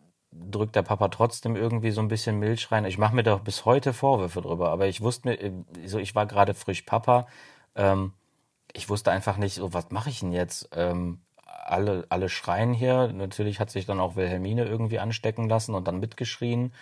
drückt 0.51 0.77
der 0.77 0.83
Papa 0.83 1.09
trotzdem 1.09 1.57
irgendwie 1.57 1.91
so 1.91 2.01
ein 2.01 2.09
bisschen 2.09 2.39
Milch 2.39 2.71
rein. 2.71 2.85
Ich 2.85 2.99
mache 2.99 3.15
mir 3.15 3.23
doch 3.23 3.41
bis 3.41 3.65
heute 3.65 3.93
Vorwürfe 3.93 4.41
drüber, 4.41 4.71
aber 4.71 4.87
ich 4.87 5.01
wusste 5.01 5.29
mir, 5.29 5.65
so 5.87 5.99
ich 5.99 6.15
war 6.15 6.27
gerade 6.27 6.55
frisch 6.55 6.83
Papa, 6.83 7.27
ähm, 7.75 8.13
ich 8.73 8.89
wusste 8.89 9.11
einfach 9.11 9.37
nicht, 9.37 9.55
so 9.55 9.73
was 9.73 9.91
mache 9.91 10.11
ich 10.11 10.21
denn 10.21 10.33
jetzt? 10.33 10.69
Ähm, 10.73 11.21
alle, 11.47 12.07
alle 12.09 12.29
schreien 12.29 12.73
hier. 12.73 13.09
Natürlich 13.13 13.61
hat 13.61 13.71
sich 13.71 13.87
dann 13.87 14.01
auch 14.01 14.17
Wilhelmine 14.17 14.65
irgendwie 14.65 14.99
anstecken 14.99 15.49
lassen 15.49 15.75
und 15.75 15.87
dann 15.87 16.01
mitgeschrien. 16.01 16.73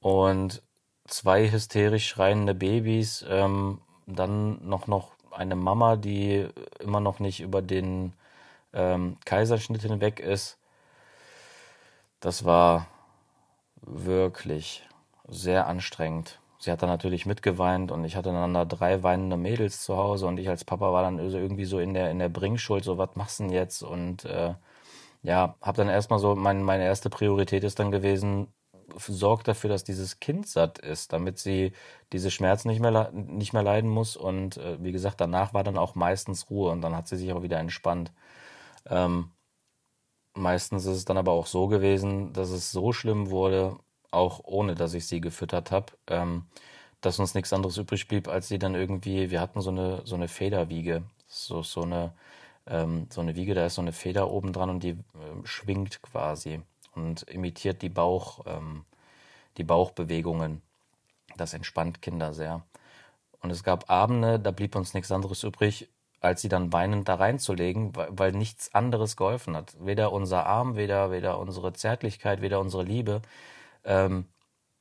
Und 0.00 0.62
zwei 1.06 1.50
hysterisch 1.50 2.06
schreiende 2.08 2.54
Babys, 2.54 3.24
ähm, 3.28 3.80
dann 4.06 4.66
noch, 4.66 4.86
noch 4.86 5.12
eine 5.30 5.56
Mama, 5.56 5.96
die 5.96 6.48
immer 6.80 7.00
noch 7.00 7.18
nicht 7.20 7.40
über 7.40 7.62
den 7.62 8.12
ähm, 8.72 9.16
Kaiserschnitt 9.24 9.82
hinweg 9.82 10.20
ist. 10.20 10.58
Das 12.26 12.44
war 12.44 12.88
wirklich 13.82 14.82
sehr 15.28 15.68
anstrengend. 15.68 16.40
Sie 16.58 16.72
hat 16.72 16.82
dann 16.82 16.88
natürlich 16.88 17.24
mitgeweint 17.24 17.92
und 17.92 18.04
ich 18.04 18.16
hatte 18.16 18.32
dann 18.32 18.52
da 18.52 18.64
drei 18.64 19.04
weinende 19.04 19.36
Mädels 19.36 19.80
zu 19.82 19.96
Hause 19.96 20.26
und 20.26 20.38
ich 20.38 20.48
als 20.48 20.64
Papa 20.64 20.92
war 20.92 21.04
dann 21.04 21.20
irgendwie 21.20 21.66
so 21.66 21.78
in 21.78 21.94
der, 21.94 22.10
in 22.10 22.18
der 22.18 22.28
Bringschuld, 22.28 22.82
so 22.82 22.98
was 22.98 23.14
machst 23.14 23.38
du 23.38 23.44
denn 23.44 23.52
jetzt? 23.52 23.84
Und 23.84 24.24
äh, 24.24 24.54
ja, 25.22 25.54
habe 25.62 25.76
dann 25.76 25.88
erstmal 25.88 26.18
so, 26.18 26.34
mein, 26.34 26.64
meine 26.64 26.82
erste 26.82 27.10
Priorität 27.10 27.62
ist 27.62 27.78
dann 27.78 27.92
gewesen, 27.92 28.52
sorg 28.96 29.44
dafür, 29.44 29.70
dass 29.70 29.84
dieses 29.84 30.18
Kind 30.18 30.48
satt 30.48 30.80
ist, 30.80 31.12
damit 31.12 31.38
sie 31.38 31.74
diese 32.12 32.32
Schmerzen 32.32 32.70
nicht 32.70 32.80
mehr, 32.80 33.12
nicht 33.12 33.52
mehr 33.52 33.62
leiden 33.62 33.88
muss. 33.88 34.16
Und 34.16 34.56
äh, 34.56 34.82
wie 34.82 34.90
gesagt, 34.90 35.20
danach 35.20 35.54
war 35.54 35.62
dann 35.62 35.78
auch 35.78 35.94
meistens 35.94 36.50
Ruhe 36.50 36.72
und 36.72 36.82
dann 36.82 36.96
hat 36.96 37.06
sie 37.06 37.18
sich 37.18 37.32
auch 37.32 37.42
wieder 37.44 37.60
entspannt. 37.60 38.10
Ähm, 38.88 39.30
Meistens 40.36 40.84
ist 40.84 40.98
es 40.98 41.04
dann 41.06 41.16
aber 41.16 41.32
auch 41.32 41.46
so 41.46 41.66
gewesen, 41.66 42.32
dass 42.34 42.50
es 42.50 42.70
so 42.70 42.92
schlimm 42.92 43.30
wurde, 43.30 43.78
auch 44.10 44.40
ohne 44.44 44.74
dass 44.74 44.92
ich 44.94 45.06
sie 45.06 45.20
gefüttert 45.22 45.70
habe, 45.70 45.94
ähm, 46.08 46.46
dass 47.00 47.18
uns 47.18 47.34
nichts 47.34 47.52
anderes 47.54 47.78
übrig 47.78 48.06
blieb, 48.06 48.28
als 48.28 48.48
sie 48.48 48.58
dann 48.58 48.74
irgendwie, 48.74 49.30
wir 49.30 49.40
hatten 49.40 49.62
so 49.62 49.70
eine, 49.70 50.02
so 50.04 50.14
eine 50.14 50.28
Federwiege, 50.28 51.04
so, 51.26 51.62
so 51.62 51.82
eine, 51.82 52.12
ähm, 52.66 53.06
so 53.10 53.22
eine 53.22 53.34
Wiege, 53.34 53.54
da 53.54 53.66
ist 53.66 53.76
so 53.76 53.82
eine 53.82 53.92
Feder 53.92 54.30
oben 54.30 54.52
dran 54.52 54.70
und 54.70 54.82
die 54.82 54.90
äh, 54.90 54.96
schwingt 55.44 56.02
quasi 56.02 56.60
und 56.94 57.22
imitiert 57.24 57.80
die 57.82 57.88
Bauch, 57.88 58.40
ähm, 58.46 58.84
die 59.56 59.64
Bauchbewegungen. 59.64 60.62
Das 61.38 61.54
entspannt 61.54 62.02
Kinder 62.02 62.34
sehr. 62.34 62.62
Und 63.40 63.50
es 63.50 63.62
gab 63.62 63.90
Abende, 63.90 64.38
da 64.40 64.50
blieb 64.50 64.76
uns 64.76 64.94
nichts 64.94 65.12
anderes 65.12 65.44
übrig, 65.44 65.88
als 66.20 66.42
sie 66.42 66.48
dann 66.48 66.72
weinend 66.72 67.08
da 67.08 67.16
reinzulegen, 67.16 67.92
weil, 67.94 68.32
nichts 68.32 68.74
anderes 68.74 69.16
geholfen 69.16 69.56
hat. 69.56 69.76
Weder 69.80 70.12
unser 70.12 70.46
Arm, 70.46 70.76
weder, 70.76 71.10
weder 71.10 71.38
unsere 71.38 71.72
Zärtlichkeit, 71.72 72.40
weder 72.42 72.60
unsere 72.60 72.82
Liebe. 72.82 73.22
Ähm, 73.84 74.26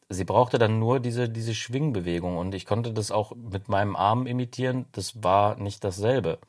sie 0.09 0.23
brauchte 0.25 0.57
dann 0.59 0.79
nur 0.79 0.99
diese, 0.99 1.29
diese 1.29 1.55
Schwingbewegung 1.55 2.37
und 2.37 2.55
ich 2.55 2.65
konnte 2.65 2.93
das 2.93 3.11
auch 3.11 3.35
mit 3.35 3.69
meinem 3.69 3.95
Arm 3.95 4.27
imitieren. 4.27 4.85
Das 4.93 5.23
war 5.23 5.57
nicht 5.57 5.83
dasselbe. 5.83 6.39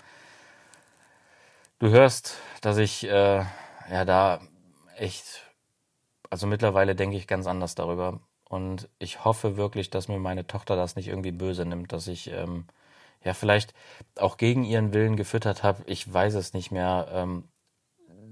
Du 1.78 1.88
hörst, 1.90 2.38
dass 2.62 2.78
ich 2.78 3.04
äh, 3.04 3.44
ja 3.90 4.04
da 4.04 4.40
echt, 4.96 5.42
also 6.30 6.46
mittlerweile 6.46 6.94
denke 6.94 7.16
ich 7.16 7.26
ganz 7.26 7.46
anders 7.46 7.74
darüber. 7.74 8.20
Und 8.48 8.88
ich 8.98 9.24
hoffe 9.24 9.56
wirklich, 9.56 9.90
dass 9.90 10.08
mir 10.08 10.18
meine 10.18 10.46
Tochter 10.46 10.76
das 10.76 10.96
nicht 10.96 11.08
irgendwie 11.08 11.32
böse 11.32 11.66
nimmt, 11.66 11.92
dass 11.92 12.06
ich 12.06 12.30
ähm, 12.30 12.66
ja, 13.26 13.34
vielleicht 13.34 13.74
auch 14.16 14.36
gegen 14.36 14.62
ihren 14.64 14.94
Willen 14.94 15.16
gefüttert 15.16 15.64
habe. 15.64 15.82
Ich 15.86 16.10
weiß 16.10 16.34
es 16.34 16.54
nicht 16.54 16.70
mehr, 16.70 17.08
ähm, 17.10 17.44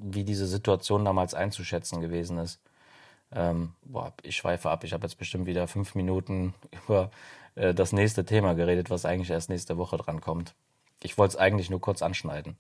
wie 0.01 0.23
diese 0.25 0.47
Situation 0.47 1.05
damals 1.05 1.35
einzuschätzen 1.35 2.01
gewesen 2.01 2.39
ist. 2.39 2.61
Ähm, 3.33 3.75
boah, 3.83 4.13
ich 4.23 4.37
schweife 4.37 4.71
ab. 4.71 4.85
Ich 4.85 4.93
habe 4.93 5.05
jetzt 5.05 5.19
bestimmt 5.19 5.47
wieder 5.47 5.67
fünf 5.67 5.97
Minuten 5.97 6.55
über 6.87 7.11
äh, 7.57 7.75
das 7.75 7.93
nächste 7.93 8.25
Thema 8.25 8.55
geredet, 8.55 8.89
was 8.89 9.05
eigentlich 9.05 9.31
erst 9.31 9.51
nächste 9.51 9.77
Woche 9.79 9.97
dran 9.97 10.21
kommt. 10.21 10.55
Ich 11.03 11.19
wollte 11.19 11.33
es 11.33 11.41
eigentlich 11.41 11.71
nur 11.71 11.81
kurz 11.81 12.01
anschneiden. 12.01 12.57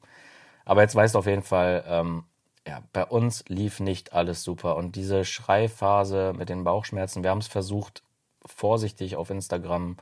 Aber 0.64 0.83
jetzt 0.83 0.97
weißt 0.97 1.14
du 1.14 1.20
auf 1.20 1.27
jeden 1.27 1.42
Fall, 1.44 1.85
ähm, 1.87 2.25
ja, 2.66 2.83
bei 2.92 3.05
uns 3.05 3.44
lief 3.47 3.79
nicht 3.79 4.12
alles 4.12 4.42
super. 4.42 4.75
Und 4.75 4.97
diese 4.97 5.25
Schreiphase 5.25 6.33
mit 6.37 6.49
den 6.49 6.64
Bauchschmerzen, 6.64 7.23
wir 7.23 7.31
haben 7.31 7.38
es 7.38 7.47
versucht, 7.47 8.03
vorsichtig 8.44 9.14
auf 9.14 9.31
Instagram 9.31 9.99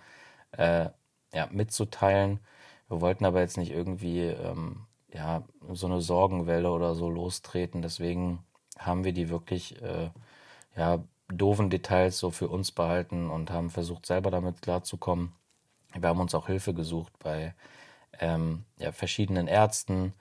äh, 0.53 0.89
ja, 1.33 1.49
mitzuteilen. 1.51 2.41
Wir 2.89 3.01
wollten 3.01 3.25
aber 3.25 3.41
jetzt 3.41 3.57
nicht 3.57 3.71
irgendwie 3.71 4.21
ähm, 4.21 4.87
ja, 5.13 5.43
so 5.73 5.87
eine 5.87 6.01
Sorgenwelle 6.01 6.71
oder 6.71 6.95
so 6.95 7.09
lostreten. 7.09 7.83
Deswegen 7.83 8.45
haben 8.79 9.05
wir 9.05 9.13
die 9.13 9.29
wirklich 9.29 9.81
äh, 9.83 10.11
ja, 10.77 11.03
doofen 11.29 11.71
Details 11.71 12.19
so 12.19 12.31
für 12.31 12.49
uns 12.49 12.73
behalten 12.73 13.31
und 13.31 13.51
haben 13.51 13.71
versucht, 13.71 14.07
selber 14.07 14.31
damit 14.31 14.63
klarzukommen. 14.63 15.33
Wir 15.95 16.09
haben 16.09 16.21
uns 16.21 16.35
auch 16.35 16.47
Hilfe 16.47 16.75
gesucht 16.75 17.13
bei 17.19 17.55
ähm, 18.19 18.65
ja, 18.79 18.93
verschiedenen 18.93 19.47
Ärzten. 19.47 20.15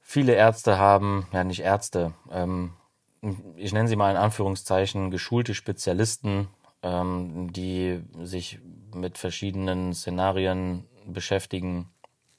Viele 0.00 0.34
Ärzte 0.34 0.78
haben, 0.78 1.26
ja 1.32 1.44
nicht 1.44 1.60
Ärzte, 1.60 2.14
ähm, 2.30 2.72
ich 3.56 3.72
nenne 3.72 3.88
sie 3.88 3.96
mal 3.96 4.10
in 4.10 4.16
Anführungszeichen 4.16 5.10
geschulte 5.10 5.54
Spezialisten, 5.54 6.48
ähm, 6.82 7.52
die 7.52 8.02
sich 8.22 8.60
mit 8.96 9.18
verschiedenen 9.18 9.94
Szenarien 9.94 10.86
beschäftigen, 11.06 11.88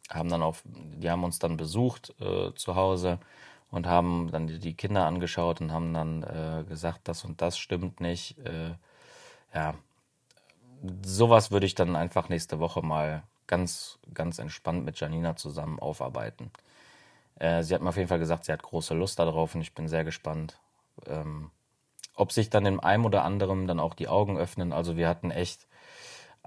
haben 0.09 0.29
dann 0.29 0.41
auch, 0.41 0.57
die 0.65 1.09
haben 1.09 1.23
uns 1.23 1.39
dann 1.39 1.57
besucht 1.57 2.13
äh, 2.19 2.53
zu 2.55 2.75
Hause 2.75 3.19
und 3.71 3.87
haben 3.87 4.29
dann 4.31 4.47
die 4.47 4.73
Kinder 4.73 5.05
angeschaut 5.05 5.61
und 5.61 5.71
haben 5.71 5.93
dann 5.93 6.23
äh, 6.23 6.63
gesagt, 6.67 7.07
das 7.07 7.23
und 7.25 7.41
das 7.41 7.57
stimmt 7.57 7.99
nicht. 7.99 8.37
Äh, 8.39 8.75
ja, 9.53 9.75
sowas 11.03 11.51
würde 11.51 11.65
ich 11.65 11.75
dann 11.75 11.95
einfach 11.95 12.29
nächste 12.29 12.59
Woche 12.59 12.81
mal 12.81 13.23
ganz, 13.47 13.99
ganz 14.13 14.39
entspannt 14.39 14.85
mit 14.85 14.99
Janina 14.99 15.35
zusammen 15.35 15.79
aufarbeiten. 15.79 16.51
Äh, 17.39 17.63
sie 17.63 17.73
hat 17.73 17.81
mir 17.81 17.89
auf 17.89 17.97
jeden 17.97 18.09
Fall 18.09 18.19
gesagt, 18.19 18.45
sie 18.45 18.51
hat 18.51 18.63
große 18.63 18.93
Lust 18.93 19.19
darauf 19.19 19.55
und 19.55 19.61
ich 19.61 19.73
bin 19.73 19.87
sehr 19.87 20.03
gespannt, 20.03 20.59
ähm, 21.05 21.51
ob 22.15 22.31
sich 22.31 22.49
dann 22.49 22.65
in 22.65 22.79
einem 22.79 23.05
oder 23.05 23.23
anderen 23.23 23.67
dann 23.67 23.79
auch 23.79 23.93
die 23.93 24.07
Augen 24.07 24.37
öffnen. 24.37 24.73
Also 24.73 24.97
wir 24.97 25.07
hatten 25.07 25.31
echt 25.31 25.66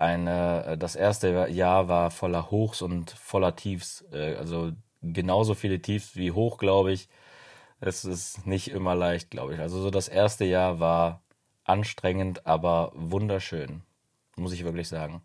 eine, 0.00 0.64
äh, 0.64 0.78
das 0.78 0.96
erste 0.96 1.48
Jahr 1.48 1.88
war 1.88 2.10
voller 2.10 2.50
Hochs 2.50 2.82
und 2.82 3.10
voller 3.10 3.54
Tiefs. 3.54 4.04
Äh, 4.12 4.36
also 4.36 4.72
genauso 5.02 5.54
viele 5.54 5.80
Tiefs 5.80 6.16
wie 6.16 6.32
hoch, 6.32 6.58
glaube 6.58 6.92
ich. 6.92 7.08
Es 7.80 8.04
ist 8.04 8.46
nicht 8.46 8.68
immer 8.68 8.94
leicht, 8.94 9.30
glaube 9.30 9.54
ich. 9.54 9.60
Also 9.60 9.80
so 9.80 9.90
das 9.90 10.08
erste 10.08 10.44
Jahr 10.44 10.80
war 10.80 11.22
anstrengend, 11.64 12.46
aber 12.46 12.92
wunderschön. 12.94 13.82
Muss 14.36 14.52
ich 14.52 14.64
wirklich 14.64 14.88
sagen. 14.88 15.22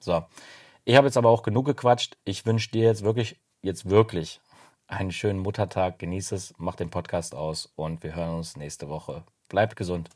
So. 0.00 0.24
Ich 0.84 0.96
habe 0.96 1.06
jetzt 1.06 1.16
aber 1.16 1.30
auch 1.30 1.42
genug 1.42 1.66
gequatscht. 1.66 2.16
Ich 2.24 2.44
wünsche 2.46 2.70
dir 2.70 2.84
jetzt 2.84 3.02
wirklich, 3.02 3.40
jetzt 3.62 3.88
wirklich 3.88 4.40
einen 4.88 5.12
schönen 5.12 5.38
Muttertag. 5.40 5.98
Genieß 5.98 6.32
es, 6.32 6.54
mach 6.58 6.74
den 6.76 6.90
Podcast 6.90 7.34
aus 7.34 7.72
und 7.76 8.02
wir 8.02 8.14
hören 8.14 8.36
uns 8.36 8.56
nächste 8.56 8.88
Woche. 8.88 9.24
Bleibt 9.48 9.76
gesund. 9.76 10.10